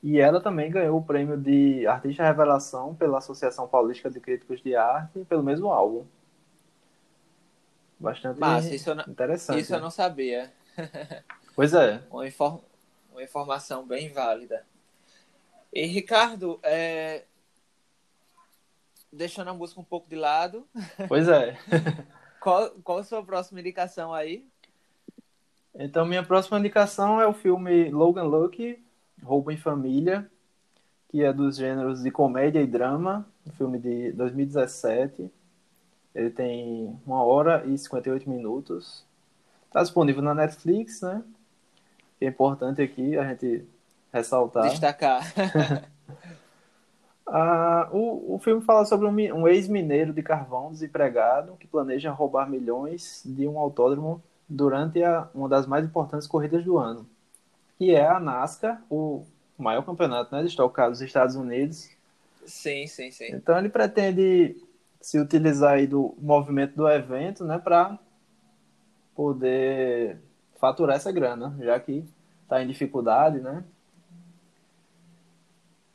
E 0.00 0.18
ela 0.18 0.40
também 0.40 0.70
ganhou 0.70 0.98
o 0.98 1.04
prêmio 1.04 1.36
de 1.36 1.86
Artista 1.86 2.22
Revelação 2.22 2.94
pela 2.94 3.18
Associação 3.18 3.66
Paulista 3.66 4.08
de 4.08 4.20
Críticos 4.20 4.62
de 4.62 4.76
Arte 4.76 5.24
pelo 5.28 5.42
mesmo 5.42 5.70
álbum. 5.70 6.06
Bastante 7.98 8.38
Massa, 8.38 8.74
isso 8.74 8.94
não, 8.94 9.04
interessante. 9.06 9.60
Isso 9.60 9.74
eu 9.74 9.80
não 9.80 9.90
sabia. 9.90 10.50
Pois 11.52 11.74
é. 11.74 12.00
Uma, 12.10 12.26
inform, 12.26 12.60
uma 13.12 13.22
informação 13.22 13.84
bem 13.84 14.08
válida. 14.10 14.64
E 15.70 15.84
Ricardo, 15.84 16.58
é... 16.62 17.24
deixando 19.12 19.48
a 19.48 19.52
música 19.52 19.78
um 19.78 19.84
pouco 19.84 20.08
de 20.08 20.16
lado. 20.16 20.66
Pois 21.06 21.28
é. 21.28 21.58
qual, 22.40 22.70
qual 22.82 22.98
a 22.98 23.04
sua 23.04 23.22
próxima 23.22 23.60
indicação 23.60 24.12
aí? 24.12 24.44
Então, 25.74 26.04
minha 26.04 26.22
próxima 26.22 26.58
indicação 26.58 27.20
é 27.20 27.26
o 27.26 27.32
filme 27.32 27.90
Logan 27.90 28.24
Lucky, 28.24 28.82
Roubo 29.22 29.50
em 29.50 29.56
Família, 29.56 30.28
que 31.08 31.22
é 31.22 31.32
dos 31.32 31.56
gêneros 31.56 32.02
de 32.02 32.10
comédia 32.10 32.60
e 32.60 32.66
drama, 32.66 33.26
um 33.46 33.52
filme 33.52 33.78
de 33.78 34.12
2017. 34.12 35.30
Ele 36.14 36.30
tem 36.30 36.98
uma 37.06 37.22
hora 37.22 37.64
e 37.66 37.76
58 37.76 38.28
minutos. 38.28 39.04
Está 39.66 39.82
disponível 39.82 40.22
na 40.22 40.34
Netflix, 40.34 41.02
né? 41.02 41.22
É 42.20 42.26
importante 42.26 42.82
aqui 42.82 43.16
a 43.16 43.24
gente 43.28 43.64
ressaltar. 44.12 44.68
Destacar. 44.68 45.22
ah, 47.30 47.88
o, 47.92 48.34
o 48.34 48.38
filme 48.38 48.62
fala 48.62 48.84
sobre 48.84 49.06
um, 49.06 49.40
um 49.40 49.48
ex-mineiro 49.48 50.12
de 50.12 50.22
carvão 50.22 50.70
desempregado 50.70 51.56
que 51.58 51.66
planeja 51.66 52.10
roubar 52.10 52.48
milhões 52.48 53.22
de 53.24 53.46
um 53.46 53.58
autódromo 53.58 54.22
durante 54.48 55.02
a, 55.02 55.28
uma 55.34 55.48
das 55.48 55.66
mais 55.66 55.84
importantes 55.84 56.26
corridas 56.26 56.64
do 56.64 56.76
ano 56.76 57.06
que 57.80 57.94
é 57.94 58.06
a 58.06 58.20
NASCAR, 58.20 58.84
o 58.90 59.24
maior 59.56 59.82
campeonato 59.82 60.34
né, 60.34 60.42
de 60.42 60.48
Stock 60.48 60.74
Car 60.74 60.90
dos 60.90 61.00
Estados 61.00 61.34
Unidos. 61.34 61.88
Sim, 62.44 62.86
sim, 62.86 63.10
sim. 63.10 63.28
Então 63.32 63.58
ele 63.58 63.70
pretende 63.70 64.54
se 65.00 65.18
utilizar 65.18 65.72
aí 65.76 65.86
do 65.86 66.14
movimento 66.18 66.76
do 66.76 66.86
evento, 66.86 67.42
né, 67.42 67.58
para 67.58 67.98
poder 69.16 70.18
faturar 70.60 70.96
essa 70.96 71.10
grana, 71.10 71.56
já 71.58 71.80
que 71.80 72.04
está 72.42 72.62
em 72.62 72.66
dificuldade, 72.66 73.40
né? 73.40 73.64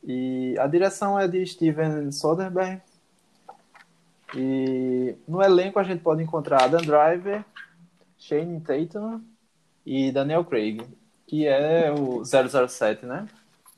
E 0.06 0.56
a 0.60 0.68
direção 0.68 1.20
é 1.20 1.28
de 1.28 1.46
Steven 1.46 2.12
Soderbergh. 2.12 2.82
E 4.36 5.16
no 5.28 5.42
elenco 5.42 5.80
a 5.80 5.84
gente 5.84 6.02
pode 6.02 6.22
encontrar 6.22 6.64
Adam 6.64 6.82
Driver, 6.82 7.44
Shane 8.18 8.62
Tatum 8.62 9.22
e 9.86 10.12
Daniel 10.12 10.44
Craig 10.46 10.86
que 11.28 11.48
é 11.48 11.92
o 11.92 12.24
007, 12.24 13.06
né? 13.06 13.28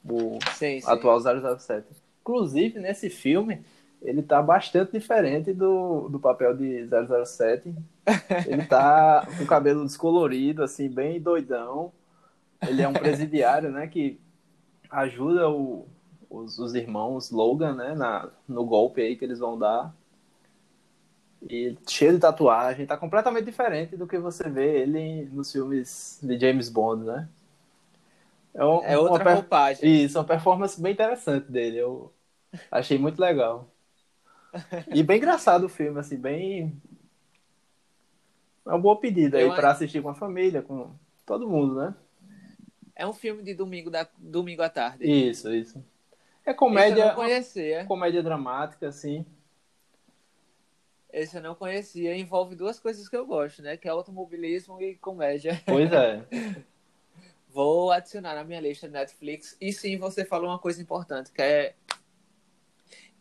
O 0.07 0.37
sim, 0.53 0.81
sim. 0.81 0.89
atual 0.89 1.19
007. 1.19 1.85
Inclusive, 2.21 2.79
nesse 2.79 3.09
filme, 3.09 3.61
ele 4.01 4.21
tá 4.21 4.41
bastante 4.41 4.91
diferente 4.91 5.53
do, 5.53 6.09
do 6.09 6.19
papel 6.19 6.55
de 6.55 6.87
007. 7.25 7.73
Ele 8.47 8.63
tá 8.63 9.27
com 9.37 9.43
o 9.43 9.47
cabelo 9.47 9.83
descolorido, 9.83 10.63
assim, 10.63 10.89
bem 10.89 11.19
doidão. 11.19 11.91
Ele 12.65 12.81
é 12.81 12.87
um 12.87 12.93
presidiário, 12.93 13.69
né, 13.69 13.87
que 13.87 14.19
ajuda 14.89 15.49
o, 15.49 15.87
os, 16.29 16.59
os 16.59 16.73
irmãos 16.75 17.31
Logan, 17.31 17.75
né, 17.75 17.95
na, 17.95 18.29
no 18.47 18.65
golpe 18.65 19.01
aí 19.01 19.15
que 19.15 19.25
eles 19.25 19.39
vão 19.39 19.57
dar. 19.57 19.93
E 21.49 21.77
cheio 21.87 22.13
de 22.13 22.19
tatuagem, 22.19 22.85
tá 22.85 22.97
completamente 22.97 23.45
diferente 23.45 23.95
do 23.95 24.07
que 24.07 24.17
você 24.17 24.49
vê 24.49 24.81
ele 24.81 25.25
nos 25.25 25.51
filmes 25.51 26.19
de 26.21 26.39
James 26.39 26.67
Bond, 26.67 27.05
né? 27.05 27.29
É, 28.53 28.65
um, 28.65 28.83
é 28.83 28.97
outra 28.97 29.23
per... 29.23 29.33
roupagem. 29.35 30.03
Isso, 30.03 30.17
uma 30.17 30.25
performance 30.25 30.81
bem 30.81 30.93
interessante 30.93 31.51
dele. 31.51 31.77
Eu 31.77 32.11
achei 32.71 32.97
muito 32.97 33.19
legal. 33.21 33.69
E 34.93 35.03
bem 35.03 35.17
engraçado 35.17 35.65
o 35.65 35.69
filme, 35.69 35.99
assim, 35.99 36.17
bem. 36.17 36.81
É 38.65 38.69
uma 38.69 38.79
boa 38.79 38.99
pedida 38.99 39.37
aí 39.37 39.47
para 39.51 39.71
assistir 39.71 40.01
com 40.01 40.09
a 40.09 40.15
família, 40.15 40.63
com 40.63 40.89
todo 41.23 41.47
mundo, 41.47 41.75
né? 41.75 41.95
É 42.95 43.05
um 43.05 43.13
filme 43.13 43.43
de 43.43 43.53
domingo, 43.53 43.91
da... 43.91 44.07
domingo 44.17 44.63
à 44.63 44.69
tarde. 44.69 45.05
Isso, 45.05 45.53
isso. 45.53 45.83
É 46.47 46.53
comédia. 46.53 46.93
Esse 46.93 47.01
eu 47.01 47.07
não 47.07 47.15
conhecia. 47.15 47.85
Comédia 47.85 48.23
dramática, 48.23 48.87
assim. 48.87 49.25
Esse 51.11 51.35
eu 51.35 51.41
não 51.41 51.53
conhecia. 51.53 52.15
Envolve 52.15 52.55
duas 52.55 52.79
coisas 52.79 53.09
que 53.09 53.17
eu 53.17 53.25
gosto, 53.25 53.61
né? 53.61 53.75
Que 53.75 53.85
é 53.85 53.91
automobilismo 53.91 54.81
e 54.81 54.95
comédia. 54.95 55.61
Pois 55.65 55.91
é. 55.91 56.23
Vou 57.49 57.91
adicionar 57.91 58.33
na 58.33 58.45
minha 58.45 58.61
lista 58.61 58.87
Netflix. 58.87 59.57
E 59.59 59.73
sim, 59.73 59.97
você 59.97 60.23
falou 60.23 60.49
uma 60.49 60.57
coisa 60.57 60.81
importante, 60.81 61.33
que 61.33 61.41
é 61.41 61.75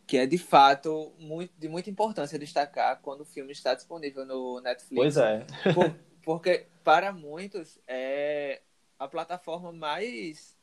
que 0.07 0.19
é 0.19 0.25
de 0.25 0.39
fato 0.39 1.13
muito, 1.19 1.53
de 1.59 1.69
muita 1.69 1.91
importância 1.91 2.39
destacar 2.39 3.01
quando 3.03 3.23
o 3.23 3.25
filme 3.25 3.51
está 3.51 3.75
disponível 3.75 4.25
no 4.25 4.61
Netflix. 4.61 4.95
Pois 4.95 5.17
é. 5.17 5.45
Por, 5.75 5.97
porque 6.23 6.67
para 6.85 7.13
muitos 7.13 7.77
é 7.89 8.63
a 8.97 9.09
plataforma 9.09 9.73
mais, 9.73 10.57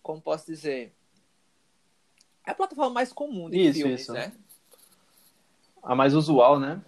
como 0.00 0.22
posso 0.22 0.46
dizer, 0.46 0.94
é 2.46 2.52
a 2.52 2.54
plataforma 2.54 2.90
mais 2.90 3.12
comum 3.12 3.50
de 3.50 3.58
isso, 3.58 3.80
filmes, 3.80 4.02
isso. 4.02 4.12
né? 4.12 4.32
A 5.82 5.94
mais 5.94 6.14
usual, 6.14 6.58
né? 6.58 6.80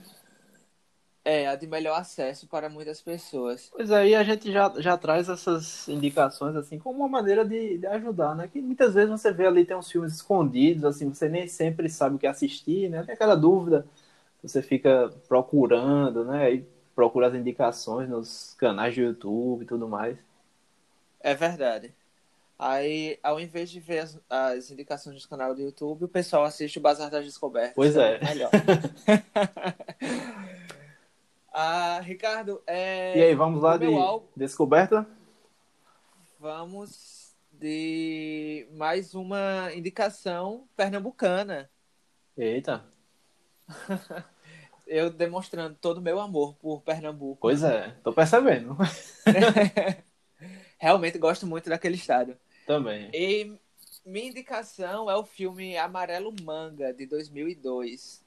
É, 1.25 1.47
a 1.47 1.57
de 1.57 1.67
melhor 1.67 1.99
acesso 1.99 2.47
para 2.47 2.71
muitas 2.71 3.03
pessoas. 3.03 3.69
Pois 3.71 3.91
aí 3.91 4.15
a 4.15 4.23
gente 4.23 4.51
já, 4.51 4.73
já 4.79 4.97
traz 4.97 5.29
essas 5.29 5.87
indicações 5.89 6.57
assim 6.57 6.79
como 6.79 7.01
uma 7.01 7.09
maneira 7.09 7.45
de, 7.45 7.77
de 7.77 7.87
ajudar, 7.87 8.35
né? 8.35 8.49
Que 8.49 8.63
muitas 8.63 8.95
vezes 8.95 9.11
você 9.11 9.33
vê 9.33 9.47
ali 9.47 9.65
tem 9.65 9.77
uns 9.77 9.91
filmes 9.91 10.15
escondidos, 10.15 10.85
assim, 10.85 11.13
você 11.13 11.29
nem 11.29 11.47
sempre 11.47 11.89
sabe 11.91 12.17
o 12.17 12.19
que 12.19 12.27
assistir, 12.27 12.89
né? 12.89 13.03
Tem 13.03 13.15
aquela 13.15 13.35
dúvida, 13.35 13.87
você 14.43 14.63
fica 14.63 15.13
procurando, 15.29 16.25
né? 16.25 16.55
E 16.55 16.67
procura 16.95 17.27
as 17.27 17.35
indicações 17.35 18.09
nos 18.09 18.55
canais 18.59 18.95
de 18.95 19.03
YouTube 19.03 19.63
e 19.63 19.67
tudo 19.67 19.87
mais. 19.87 20.17
É 21.21 21.35
verdade. 21.35 21.95
Aí, 22.59 23.19
ao 23.23 23.39
invés 23.39 23.71
de 23.71 23.79
ver 23.79 24.01
as, 24.01 24.21
as 24.29 24.71
indicações 24.71 25.23
do 25.23 25.29
canal 25.29 25.55
do 25.55 25.63
YouTube, 25.63 26.05
o 26.05 26.09
pessoal 26.09 26.45
assiste 26.45 26.79
o 26.79 26.81
Bazar 26.81 27.09
das 27.09 27.25
Descobertas. 27.25 27.75
Pois 27.75 27.97
é. 27.97 28.19
Melhor. 28.25 28.51
Ah, 31.61 31.99
Ricardo, 32.01 32.63
é... 32.69 33.19
E 33.19 33.23
aí, 33.25 33.35
vamos 33.35 33.61
lá 33.61 33.77
de 33.77 33.87
álbum... 33.87 34.29
descoberta? 34.37 35.05
Vamos 36.39 37.35
de 37.51 38.69
mais 38.75 39.13
uma 39.13 39.69
indicação 39.75 40.69
pernambucana. 40.77 41.69
Eita. 42.37 42.85
Eu 44.87 45.11
demonstrando 45.11 45.77
todo 45.81 45.99
o 45.99 46.01
meu 46.01 46.21
amor 46.21 46.55
por 46.55 46.81
Pernambuco. 46.83 47.41
Pois 47.41 47.65
é, 47.65 47.97
tô 48.05 48.13
percebendo. 48.13 48.77
Realmente 50.79 51.19
gosto 51.19 51.45
muito 51.45 51.69
daquele 51.69 51.97
estado. 51.97 52.37
Também. 52.69 53.11
E 53.15 53.59
minha 54.05 54.29
indicação 54.29 55.11
é 55.11 55.17
o 55.17 55.25
filme 55.25 55.79
Amarelo 55.79 56.31
Manga, 56.43 56.93
de 56.93 57.07
2002. 57.07 58.23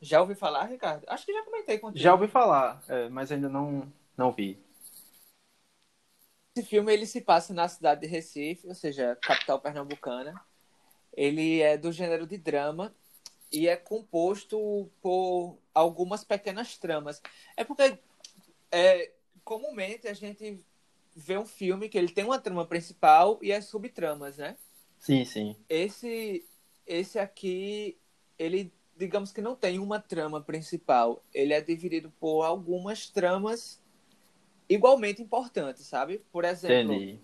Já 0.00 0.20
ouvi 0.20 0.34
falar, 0.34 0.64
Ricardo? 0.64 1.04
Acho 1.06 1.24
que 1.24 1.32
já 1.32 1.44
comentei 1.44 1.78
contigo. 1.78 2.02
Já 2.02 2.12
ouvi 2.12 2.26
falar, 2.26 2.82
é, 2.88 3.08
mas 3.08 3.30
ainda 3.30 3.48
não, 3.48 3.90
não 4.16 4.32
vi. 4.32 4.58
Esse 6.56 6.66
filme 6.66 6.92
ele 6.92 7.06
se 7.06 7.20
passa 7.20 7.54
na 7.54 7.68
cidade 7.68 8.00
de 8.00 8.08
Recife, 8.08 8.66
ou 8.66 8.74
seja, 8.74 9.16
capital 9.22 9.60
pernambucana. 9.60 10.44
Ele 11.12 11.60
é 11.62 11.78
do 11.78 11.92
gênero 11.92 12.26
de 12.26 12.36
drama 12.36 12.92
e 13.52 13.68
é 13.68 13.76
composto 13.76 14.90
por 15.00 15.56
algumas 15.72 16.24
pequenas 16.24 16.76
tramas. 16.76 17.22
É 17.56 17.62
porque 17.62 17.96
é, 18.72 19.12
comumente 19.44 20.08
a 20.08 20.14
gente 20.14 20.64
vê 21.14 21.38
um 21.38 21.46
filme 21.46 21.88
que 21.88 21.96
ele 21.96 22.08
tem 22.08 22.24
uma 22.24 22.38
trama 22.38 22.66
principal 22.66 23.38
e 23.40 23.52
as 23.52 23.66
subtramas, 23.66 24.36
né? 24.36 24.56
Sim, 24.98 25.24
sim. 25.24 25.56
Esse, 25.68 26.44
esse 26.86 27.18
aqui, 27.18 27.96
ele, 28.38 28.72
digamos 28.96 29.30
que 29.32 29.40
não 29.40 29.54
tem 29.54 29.78
uma 29.78 30.00
trama 30.00 30.40
principal. 30.40 31.22
Ele 31.32 31.52
é 31.52 31.60
dividido 31.60 32.10
por 32.18 32.42
algumas 32.42 33.08
tramas 33.08 33.80
igualmente 34.68 35.22
importantes, 35.22 35.86
sabe? 35.86 36.22
Por 36.32 36.44
exemplo, 36.44 36.94
Entendi. 36.94 37.20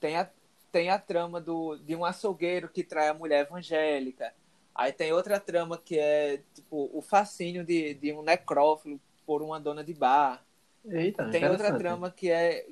tem 0.00 0.16
a, 0.16 0.30
tem 0.70 0.88
a 0.88 0.98
trama 0.98 1.40
do, 1.40 1.76
de 1.76 1.94
um 1.94 2.04
açougueiro 2.04 2.68
que 2.68 2.84
trai 2.84 3.08
a 3.08 3.14
mulher 3.14 3.46
evangélica. 3.46 4.32
Aí 4.74 4.92
tem 4.92 5.12
outra 5.12 5.40
trama 5.40 5.78
que 5.78 5.98
é 5.98 6.42
tipo 6.54 6.90
o 6.92 7.02
fascínio 7.02 7.64
de, 7.64 7.94
de 7.94 8.12
um 8.12 8.22
necrófilo 8.22 9.00
por 9.26 9.42
uma 9.42 9.58
dona 9.58 9.82
de 9.82 9.92
bar. 9.92 10.44
Eita, 10.84 11.28
tem 11.30 11.48
outra 11.48 11.76
trama 11.76 12.10
que 12.10 12.30
é 12.30 12.66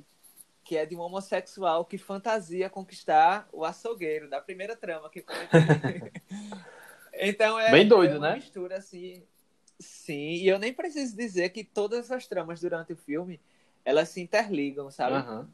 que 0.65 0.77
é 0.77 0.87
de 0.87 0.97
um 0.97 1.01
homossexual 1.01 1.85
que 1.85 1.99
fantasia 1.99 2.71
conquistar 2.71 3.47
o 3.53 3.65
açougueiro, 3.65 4.29
da 4.31 4.41
primeira 4.41 4.75
trama 4.75 5.11
que 5.11 5.23
Então 7.13 7.61
é, 7.61 7.71
Bem 7.71 7.87
doido, 7.87 8.15
é 8.15 8.19
uma 8.19 8.31
né? 8.31 8.37
mistura 8.37 8.79
assim. 8.79 9.23
Sim, 9.79 10.37
e 10.37 10.49
eu 10.49 10.59
nem 10.59 10.73
preciso 10.73 11.17
dizer 11.17 11.51
que 11.51 11.63
todas 11.63 12.11
as 12.11 12.27
tramas 12.27 12.61
durante 12.61 12.93
o 12.93 12.97
filme 12.97 13.41
elas 13.85 14.09
se 14.09 14.21
interligam, 14.21 14.91
sabe? 14.91 15.29
Uhum. 15.29 15.47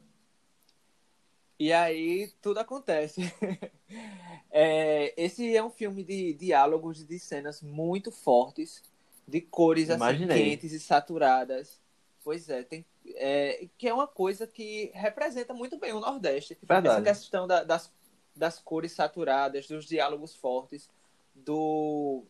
E 1.59 1.73
aí 1.73 2.31
tudo 2.41 2.59
acontece. 2.59 3.21
é, 4.49 5.13
esse 5.21 5.55
é 5.55 5.63
um 5.63 5.69
filme 5.69 6.03
de 6.03 6.33
diálogos 6.33 7.05
de 7.05 7.19
cenas 7.19 7.61
muito 7.61 8.11
fortes, 8.11 8.81
de 9.27 9.41
cores 9.41 9.89
assim, 9.89 10.27
quentes 10.27 10.71
e 10.71 10.79
saturadas. 10.79 11.80
Pois 12.23 12.49
é, 12.49 12.63
tem 12.63 12.85
é, 13.15 13.67
que 13.77 13.87
é 13.87 13.93
uma 13.93 14.07
coisa 14.07 14.45
que 14.45 14.91
representa 14.93 15.53
muito 15.53 15.77
bem 15.77 15.93
o 15.93 15.99
Nordeste. 15.99 16.57
Verdade. 16.61 16.87
Essa 16.87 17.01
questão 17.01 17.47
da, 17.47 17.63
das, 17.63 17.91
das 18.35 18.59
cores 18.59 18.91
saturadas, 18.91 19.67
dos 19.67 19.85
diálogos 19.85 20.35
fortes, 20.35 20.89
do. 21.33 22.23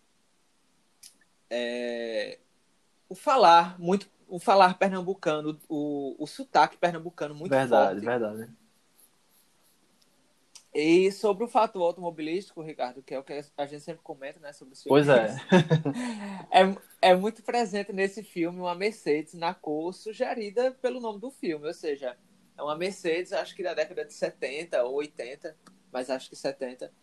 É, 1.50 2.40
o 3.10 3.16
falar 3.16 3.80
muito. 3.80 4.10
O 4.28 4.40
falar 4.40 4.78
pernambucano, 4.78 5.60
o, 5.68 6.16
o 6.18 6.26
sotaque 6.26 6.78
pernambucano 6.78 7.36
muito 7.36 7.52
verdade, 7.52 8.00
forte. 8.00 8.06
Verdade, 8.06 8.38
verdade. 8.38 8.61
E 10.74 11.12
sobre 11.12 11.44
o 11.44 11.50
fato 11.50 11.84
automobilístico, 11.84 12.62
Ricardo, 12.62 13.04
que 13.04 13.14
é 13.14 13.20
o 13.20 13.24
que 13.24 13.34
a 13.58 13.66
gente 13.66 13.84
sempre 13.84 14.02
comenta, 14.02 14.40
né, 14.40 14.54
sobre 14.54 14.74
os 14.74 14.82
filmes. 14.82 15.06
Pois 15.06 15.10
é. 15.10 15.36
é. 16.52 16.92
É 17.02 17.16
muito 17.16 17.42
presente 17.42 17.92
nesse 17.92 18.24
filme 18.24 18.60
uma 18.60 18.76
Mercedes 18.76 19.34
na 19.34 19.54
cor 19.54 19.92
sugerida 19.92 20.72
pelo 20.72 21.02
nome 21.02 21.20
do 21.20 21.32
filme, 21.32 21.68
ou 21.68 21.74
seja, 21.74 22.16
é 22.56 22.62
uma 22.62 22.78
Mercedes, 22.78 23.34
acho 23.34 23.56
que 23.56 23.64
da 23.64 23.74
década 23.74 24.06
de 24.06 24.14
70 24.14 24.84
ou 24.84 24.96
80, 24.96 25.58
mas 25.92 26.10
acho 26.10 26.30
que 26.30 26.36
70, 26.36 26.94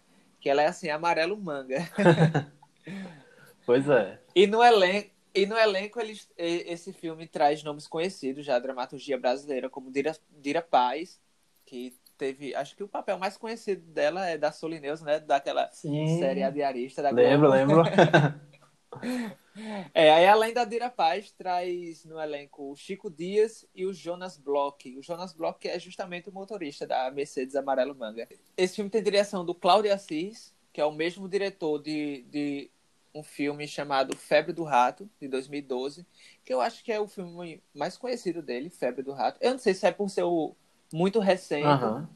que 0.41 0.49
ela 0.49 0.63
é 0.63 0.67
assim, 0.67 0.89
amarelo 0.89 1.37
manga. 1.37 1.79
pois 3.67 3.89
é. 3.89 4.21
E 4.35 4.47
no 4.47 4.63
elenco, 4.63 5.11
e 5.35 5.47
no 5.47 5.59
elenco 5.59 6.01
eles, 6.01 6.29
esse 6.37 6.93
filme 6.93 7.27
traz 7.27 7.63
nomes 7.65 7.89
conhecidos 7.89 8.47
já, 8.47 8.55
a 8.55 8.61
dramaturgia 8.61 9.19
brasileira, 9.19 9.69
como 9.69 9.91
Dira, 9.91 10.17
Dira 10.31 10.63
Paz, 10.63 11.21
que 11.67 11.99
teve. 12.19 12.55
Acho 12.55 12.77
que 12.77 12.83
o 12.83 12.89
papel 12.89 13.17
mais 13.17 13.37
conhecido 13.37 13.81
dela 13.93 14.29
é 14.29 14.37
da 14.37 14.51
Solineus, 14.51 15.01
né? 15.01 15.21
Daquela 15.21 15.71
Sim. 15.71 16.19
série 16.19 16.51
diarista 16.51 17.01
da 17.01 17.11
Lembro, 17.11 17.49
lembro. 17.49 17.83
é, 19.95 20.13
aí 20.13 20.27
além 20.27 20.53
da 20.53 20.65
Dira 20.65 20.91
Paz, 20.91 21.31
traz 21.31 22.05
no 22.05 22.21
elenco 22.21 22.73
o 22.73 22.77
Chico 22.77 23.09
Dias 23.09 23.65
e 23.75 23.87
o 23.87 23.95
Jonas 23.95 24.37
Bloch. 24.37 24.99
O 24.99 25.03
Jonas 25.03 25.33
Bloch 25.33 25.67
é 25.67 25.79
justamente 25.79 26.29
o 26.29 26.33
motorista 26.33 26.87
da 26.87 27.11
Mercedes 27.11 27.55
Amarelo 27.55 27.95
Manga. 27.95 28.29
Esse 28.57 28.77
filme 28.77 28.91
tem 28.91 29.03
direção 29.03 29.45
do 29.45 29.55
Cláudio 29.55 29.95
Assis, 29.95 30.53
que 30.73 30.81
é 30.81 30.85
o 30.85 30.93
mesmo 30.93 31.29
diretor 31.29 31.81
de, 31.81 32.25
de 32.25 32.71
um 33.15 33.23
filme 33.23 33.67
chamado 33.67 34.17
Febre 34.17 34.53
do 34.53 34.65
Rato, 34.65 35.09
de 35.21 35.29
2012, 35.29 36.07
que 36.45 36.53
eu 36.53 36.61
acho 36.61 36.85
que 36.85 36.93
é 36.93 37.01
o 37.01 37.07
filme 37.07 37.63
mais 37.75 37.97
conhecido 37.97 38.43
dele, 38.43 38.71
Febre 38.71 39.03
do 39.03 39.13
Rato. 39.13 39.39
Eu 39.41 39.53
não 39.53 39.59
sei 39.59 39.75
se 39.75 39.87
é 39.87 39.93
por 39.93 40.09
ser 40.09 40.25
o 40.25 40.55
muito 40.93 41.19
recente, 41.19 41.67
uhum. 41.67 42.07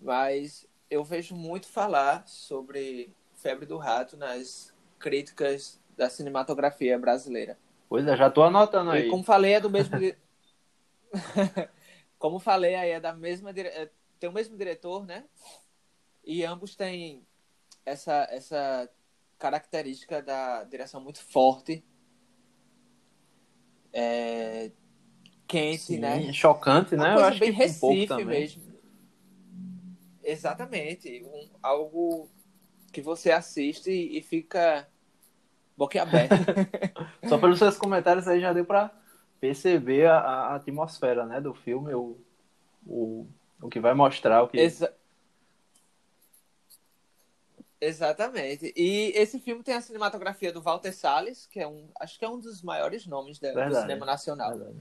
mas 0.00 0.66
eu 0.90 1.02
vejo 1.02 1.34
muito 1.34 1.66
falar 1.68 2.26
sobre 2.26 3.14
Febre 3.34 3.66
do 3.66 3.78
Rato 3.78 4.16
nas 4.16 4.72
críticas 4.98 5.80
da 5.96 6.08
cinematografia 6.08 6.98
brasileira. 6.98 7.58
Pois 7.88 8.06
é, 8.06 8.16
já 8.16 8.30
tô 8.30 8.42
anotando 8.42 8.90
aí. 8.90 9.06
E 9.06 9.10
como 9.10 9.22
falei, 9.22 9.54
é 9.54 9.60
do 9.60 9.68
mesmo. 9.68 9.98
como 12.18 12.38
falei, 12.38 12.74
aí 12.74 12.90
é 12.90 13.00
da 13.00 13.12
mesma. 13.12 13.52
Dire... 13.52 13.68
É, 13.68 13.90
tem 14.18 14.30
o 14.30 14.32
mesmo 14.32 14.56
diretor, 14.56 15.04
né? 15.04 15.24
E 16.24 16.44
ambos 16.44 16.76
têm 16.76 17.26
essa, 17.84 18.26
essa 18.30 18.88
característica 19.38 20.22
da 20.22 20.64
direção 20.64 21.00
muito 21.00 21.22
forte. 21.22 21.84
É, 23.92 24.70
quente, 25.52 25.82
Sim, 25.82 25.98
né? 25.98 26.32
Chocante, 26.32 26.96
né? 26.96 27.10
Uma 27.10 27.12
coisa 27.12 27.20
Eu 27.20 27.28
acho 27.28 27.40
bem 27.40 27.52
que 27.52 27.58
Recife 27.58 28.12
um 28.14 28.24
mesmo. 28.24 28.62
Exatamente. 30.24 31.22
Um, 31.26 31.50
algo 31.62 32.30
que 32.90 33.02
você 33.02 33.30
assiste 33.30 33.90
e 33.90 34.22
fica 34.22 34.88
boquiaberto. 35.76 36.34
Só 37.28 37.36
pelos 37.36 37.58
seus 37.58 37.76
comentários 37.76 38.26
aí 38.26 38.40
já 38.40 38.52
deu 38.52 38.64
para 38.64 38.90
perceber 39.38 40.06
a, 40.06 40.18
a, 40.18 40.54
atmosfera, 40.54 41.26
né, 41.26 41.40
do 41.40 41.52
filme, 41.52 41.92
o, 41.92 42.16
o, 42.86 43.26
o 43.60 43.68
que 43.68 43.80
vai 43.80 43.92
mostrar, 43.92 44.42
o 44.42 44.48
que... 44.48 44.58
Exa... 44.58 44.94
Exatamente. 47.80 48.72
E 48.76 49.12
esse 49.16 49.40
filme 49.40 49.64
tem 49.64 49.74
a 49.74 49.80
cinematografia 49.80 50.52
do 50.52 50.62
Walter 50.62 50.92
Salles, 50.92 51.46
que 51.46 51.58
é 51.58 51.66
um, 51.66 51.88
acho 52.00 52.16
que 52.16 52.24
é 52.24 52.28
um 52.28 52.38
dos 52.38 52.62
maiores 52.62 53.04
nomes 53.06 53.40
do 53.40 53.48
cinema 53.74 54.06
nacional. 54.06 54.56
Verdade 54.56 54.76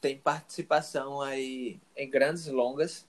tem 0.00 0.18
participação 0.18 1.20
aí 1.20 1.80
em 1.96 2.08
grandes 2.08 2.46
longas. 2.46 3.06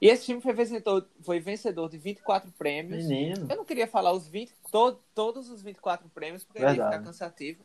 E 0.00 0.08
esse 0.08 0.26
filme 0.26 0.40
foi 0.40 0.54
vencedor, 0.54 1.06
foi 1.20 1.40
vencedor 1.40 1.88
de 1.90 1.98
24 1.98 2.50
prêmios. 2.52 3.04
Menino. 3.04 3.46
Eu 3.50 3.56
não 3.56 3.64
queria 3.64 3.86
falar 3.86 4.12
os 4.12 4.26
20, 4.26 4.54
to, 4.70 4.98
todos 5.14 5.50
os 5.50 5.60
24 5.60 6.08
prêmios, 6.08 6.42
porque 6.42 6.60
Verdade. 6.60 6.78
ia 6.78 6.86
ficar 6.86 7.04
cansativo. 7.04 7.62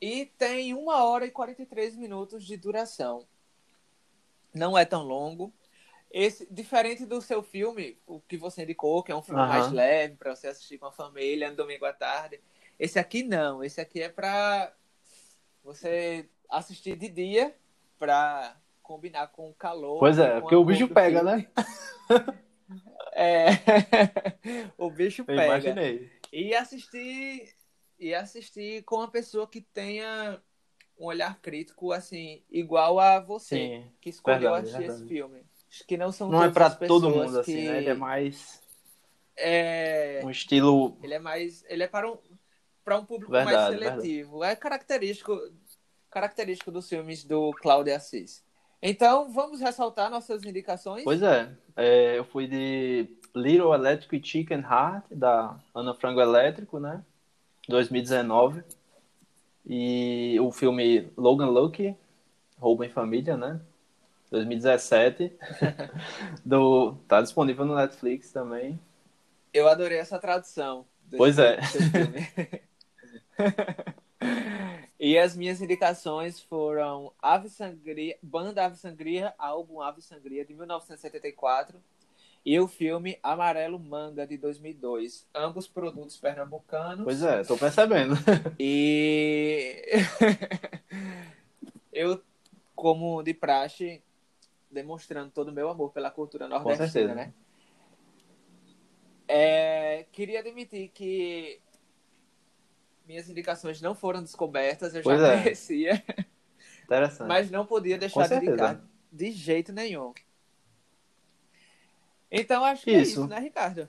E 0.00 0.26
tem 0.26 0.74
1 0.74 0.86
hora 0.88 1.24
e 1.24 1.30
43 1.30 1.96
minutos 1.96 2.44
de 2.44 2.56
duração. 2.58 3.26
Não 4.52 4.76
é 4.76 4.84
tão 4.84 5.02
longo. 5.02 5.52
Esse, 6.10 6.46
diferente 6.50 7.06
do 7.06 7.20
seu 7.22 7.42
filme, 7.42 7.98
o 8.06 8.20
que 8.20 8.36
você 8.36 8.62
indicou, 8.62 9.02
que 9.02 9.10
é 9.10 9.16
um 9.16 9.22
filme 9.22 9.40
uhum. 9.40 9.48
mais 9.48 9.72
leve 9.72 10.16
para 10.16 10.36
você 10.36 10.48
assistir 10.48 10.78
com 10.78 10.86
a 10.86 10.92
família 10.92 11.50
no 11.50 11.56
domingo 11.56 11.86
à 11.86 11.92
tarde. 11.92 12.40
Esse 12.78 12.98
aqui 12.98 13.22
não. 13.22 13.64
Esse 13.64 13.80
aqui 13.80 14.02
é 14.02 14.08
para 14.10 14.74
você 15.64 16.28
assistir 16.50 16.96
de 16.96 17.08
dia 17.08 17.54
pra 17.98 18.56
combinar 18.82 19.28
com 19.28 19.50
o 19.50 19.54
calor. 19.54 19.98
Pois 19.98 20.18
é, 20.18 20.40
porque 20.40 20.54
o 20.54 20.64
bicho 20.64 20.88
pega, 20.88 21.22
né? 21.22 21.48
é, 23.12 23.48
o 24.78 24.90
bicho 24.90 25.22
Eu 25.22 25.26
pega. 25.26 25.44
Imaginei. 25.44 26.10
E 26.32 26.54
assistir 26.54 27.54
e 27.98 28.14
assistir 28.14 28.82
com 28.84 28.96
uma 28.96 29.10
pessoa 29.10 29.46
que 29.46 29.60
tenha 29.60 30.40
um 30.98 31.06
olhar 31.06 31.38
crítico 31.40 31.92
assim 31.92 32.42
igual 32.50 32.98
a 32.98 33.20
você 33.20 33.56
Sim, 33.56 33.92
que 34.00 34.10
escolheu 34.10 34.40
verdade, 34.40 34.62
assistir 34.64 34.78
verdade. 34.78 35.00
esse 35.00 35.08
filme. 35.08 35.42
Que 35.86 35.96
não 35.96 36.12
são 36.12 36.30
não 36.30 36.42
é 36.42 36.50
para 36.50 36.70
todo 36.70 37.10
mundo 37.10 37.40
assim, 37.40 37.66
né? 37.66 37.78
Ele 37.78 37.90
é 37.90 37.94
mais 37.94 38.62
é 39.36 40.22
um 40.24 40.30
estilo. 40.30 40.98
Ele 41.02 41.14
é 41.14 41.18
mais 41.18 41.64
ele 41.68 41.82
é 41.82 41.88
para 41.88 42.10
um 42.10 42.18
para 42.84 42.98
um 42.98 43.04
público 43.04 43.32
verdade, 43.32 43.80
mais 43.80 43.94
seletivo. 43.94 44.44
É 44.44 44.54
característico, 44.54 45.36
característico 46.16 46.70
dos 46.70 46.88
filmes 46.88 47.24
do 47.24 47.50
Cláudio 47.60 47.94
Assis. 47.94 48.42
Então, 48.80 49.30
vamos 49.30 49.60
ressaltar 49.60 50.10
nossas 50.10 50.42
indicações? 50.44 51.04
Pois 51.04 51.22
é. 51.22 51.50
é 51.76 52.16
eu 52.16 52.24
fui 52.24 52.46
de 52.46 53.06
Little 53.34 53.74
Electric 53.74 54.26
Chicken 54.26 54.60
Heart, 54.60 55.04
da 55.10 55.60
Ana 55.74 55.92
Frango 55.92 56.22
Elétrico, 56.22 56.80
né? 56.80 57.04
2019. 57.68 58.64
E 59.66 60.38
o 60.40 60.50
filme 60.50 61.12
Logan 61.18 61.50
Lucky, 61.50 61.94
Roubo 62.58 62.82
em 62.82 62.88
Família, 62.88 63.36
né? 63.36 63.60
2017. 64.30 65.36
do, 66.42 66.94
tá 67.06 67.20
disponível 67.20 67.66
no 67.66 67.74
Netflix 67.74 68.32
também. 68.32 68.80
Eu 69.52 69.68
adorei 69.68 69.98
essa 69.98 70.18
tradução. 70.18 70.86
Pois 71.14 71.38
é. 71.38 71.58
e 74.98 75.18
as 75.18 75.36
minhas 75.36 75.60
indicações 75.60 76.40
foram 76.40 77.12
Ave 77.20 77.48
Sangria, 77.50 78.16
Banda 78.22 78.64
Ave 78.64 78.76
Sangria, 78.76 79.34
álbum 79.38 79.80
Ave 79.80 80.00
Sangria 80.00 80.44
de 80.44 80.54
1974 80.54 81.78
e 82.44 82.58
o 82.60 82.68
filme 82.68 83.18
Amarelo 83.22 83.78
Manga 83.78 84.26
de 84.26 84.38
2002, 84.38 85.26
ambos 85.34 85.66
produtos 85.66 86.16
pernambucanos. 86.16 87.04
Pois 87.04 87.22
é, 87.22 87.42
tô 87.42 87.58
percebendo. 87.58 88.14
E 88.58 89.82
eu, 91.92 92.22
como 92.74 93.22
de 93.22 93.34
praxe, 93.34 94.00
demonstrando 94.70 95.30
todo 95.30 95.48
o 95.48 95.52
meu 95.52 95.68
amor 95.68 95.90
pela 95.92 96.10
cultura 96.10 96.48
nordestina, 96.48 97.14
né? 97.14 97.34
É, 99.28 100.06
queria 100.12 100.38
admitir 100.38 100.88
que 100.94 101.58
minhas 103.06 103.28
indicações 103.28 103.80
não 103.80 103.94
foram 103.94 104.22
descobertas, 104.22 104.94
eu 104.94 105.02
pois 105.02 105.20
já 105.20 105.32
é. 105.32 105.42
conhecia. 105.42 106.04
Interessante. 106.84 107.28
Mas 107.28 107.50
não 107.50 107.66
podia 107.66 107.98
deixar 107.98 108.28
de 108.28 108.34
indicar 108.34 108.80
de 109.10 109.30
jeito 109.30 109.72
nenhum. 109.72 110.12
Então 112.30 112.64
acho 112.64 112.84
que 112.84 112.90
isso. 112.90 112.98
é 112.98 113.02
isso, 113.02 113.26
né, 113.26 113.38
Ricardo? 113.38 113.88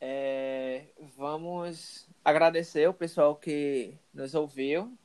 É, 0.00 0.86
vamos 1.16 2.06
agradecer 2.24 2.88
o 2.88 2.94
pessoal 2.94 3.34
que 3.34 3.94
nos 4.12 4.34
ouviu. 4.34 4.96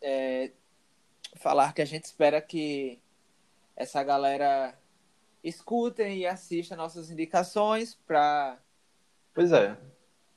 É, 0.00 0.52
falar 1.36 1.72
que 1.72 1.82
a 1.82 1.84
gente 1.84 2.04
espera 2.04 2.40
que 2.40 3.00
essa 3.76 4.02
galera 4.02 4.76
escutem 5.42 6.18
e 6.18 6.26
assistam 6.26 6.76
nossas 6.76 7.10
indicações 7.10 7.94
para 8.06 8.58
Pois 9.34 9.52
é. 9.52 9.76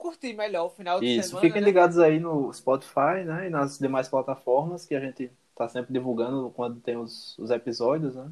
Curtir 0.01 0.33
melhor 0.33 0.65
o 0.65 0.69
final 0.71 0.99
de 0.99 1.05
Isso, 1.05 1.29
semana. 1.29 1.45
fiquem 1.45 1.61
né? 1.61 1.67
ligados 1.67 1.99
aí 1.99 2.19
no 2.19 2.51
Spotify, 2.51 3.23
né? 3.23 3.45
E 3.45 3.49
nas 3.51 3.77
demais 3.77 4.09
plataformas 4.09 4.83
que 4.83 4.95
a 4.95 4.99
gente 4.99 5.31
tá 5.55 5.69
sempre 5.69 5.93
divulgando 5.93 6.49
quando 6.55 6.79
tem 6.79 6.97
os, 6.97 7.37
os 7.37 7.51
episódios, 7.51 8.15
né? 8.15 8.31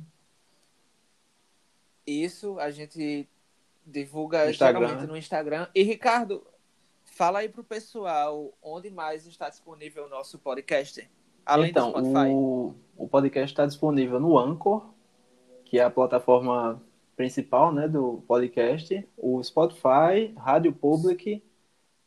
Isso, 2.07 2.59
a 2.59 2.71
gente 2.71 3.29
divulga 3.85 4.47
no 4.47 4.51
geralmente 4.51 5.05
no 5.05 5.15
Instagram. 5.15 5.67
E 5.75 5.83
Ricardo, 5.83 6.43
fala 7.05 7.37
aí 7.37 7.49
pro 7.49 7.63
pessoal 7.63 8.51
onde 8.63 8.89
mais 8.89 9.27
está 9.27 9.47
disponível 9.47 10.07
o 10.07 10.09
nosso 10.09 10.39
podcast. 10.39 11.07
Além 11.45 11.69
então, 11.69 11.91
do 11.91 11.99
Spotify. 11.99 12.33
O, 12.33 12.75
o 12.97 13.07
podcast 13.07 13.53
está 13.53 13.67
disponível 13.67 14.19
no 14.19 14.39
Anchor, 14.39 14.89
que 15.65 15.77
é 15.77 15.83
a 15.83 15.89
plataforma 15.91 16.81
principal 17.15 17.71
né, 17.71 17.87
do 17.87 18.23
podcast, 18.27 19.07
o 19.15 19.43
Spotify, 19.43 20.33
Rádio 20.35 20.73
Public, 20.73 21.43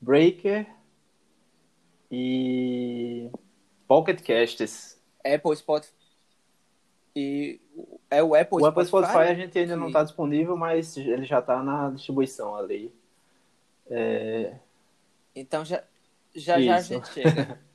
Breaker 0.03 0.67
e 2.11 3.31
Pocket 3.87 4.21
Casts. 4.21 5.01
Apple 5.25 5.57
Spotify. 5.57 5.95
E 7.15 7.61
é 8.11 8.23
o 8.23 8.35
Apple 8.35 8.61
O 8.61 8.67
Apple 8.67 8.85
Spotify, 8.85 9.13
Spotify 9.13 9.31
a 9.31 9.35
gente 9.35 9.59
ainda 9.59 9.75
que... 9.75 9.81
não 9.81 9.87
está 9.87 10.03
disponível, 10.03 10.57
mas 10.57 10.97
ele 10.97 11.25
já 11.25 11.39
está 11.39 11.63
na 11.63 11.91
distribuição 11.91 12.57
ali. 12.57 12.93
É... 13.89 14.57
Então 15.35 15.65
já 15.65 15.85
já, 16.35 16.61
já 16.61 16.77
a 16.77 16.81
gente 16.81 17.09
chega. 17.09 17.61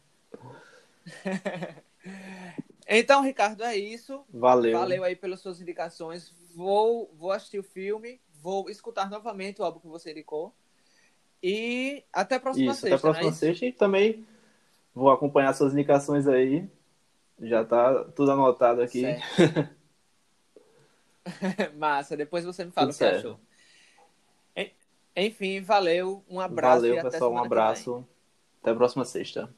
Então, 2.90 3.22
Ricardo, 3.22 3.66
é 3.66 3.76
isso. 3.76 4.24
Valeu. 4.30 4.80
Valeu 4.80 5.04
aí 5.04 5.14
pelas 5.14 5.42
suas 5.42 5.60
indicações. 5.60 6.34
Vou, 6.56 7.14
vou 7.16 7.34
assistir 7.34 7.60
o 7.60 7.64
filme, 7.64 8.22
vou 8.42 8.70
escutar 8.70 9.10
novamente 9.10 9.62
o 9.62 9.66
álbum 9.66 9.82
que 9.82 9.88
você 9.88 10.12
indicou. 10.12 10.56
E 11.42 12.04
até 12.12 12.36
a 12.36 12.40
próxima 12.40 12.72
isso, 12.72 12.82
sexta. 12.82 12.96
Até 12.96 12.96
a 12.96 13.00
próxima 13.00 13.30
é 13.30 13.34
sexta 13.34 13.66
e 13.66 13.72
também 13.72 14.26
vou 14.94 15.12
acompanhar 15.12 15.54
suas 15.54 15.74
indicações 15.74 16.28
aí. 16.28 16.68
Já 17.40 17.64
tá 17.64 18.04
tudo 18.16 18.32
anotado 18.32 18.82
aqui. 18.82 19.04
Massa, 21.78 22.18
depois 22.18 22.46
você 22.46 22.66
me 22.66 22.72
fala 22.72 22.88
tudo 22.88 22.96
o 22.96 22.98
que 22.98 23.06
certo. 23.06 23.18
achou. 23.18 23.40
Enfim, 25.20 25.62
valeu, 25.62 26.24
um 26.30 26.40
abraço. 26.40 26.82
Valeu, 26.82 27.02
pessoal, 27.02 27.32
um 27.32 27.40
abraço. 27.40 28.08
Até 28.62 28.70
a 28.70 28.76
próxima 28.76 29.04
sexta. 29.04 29.50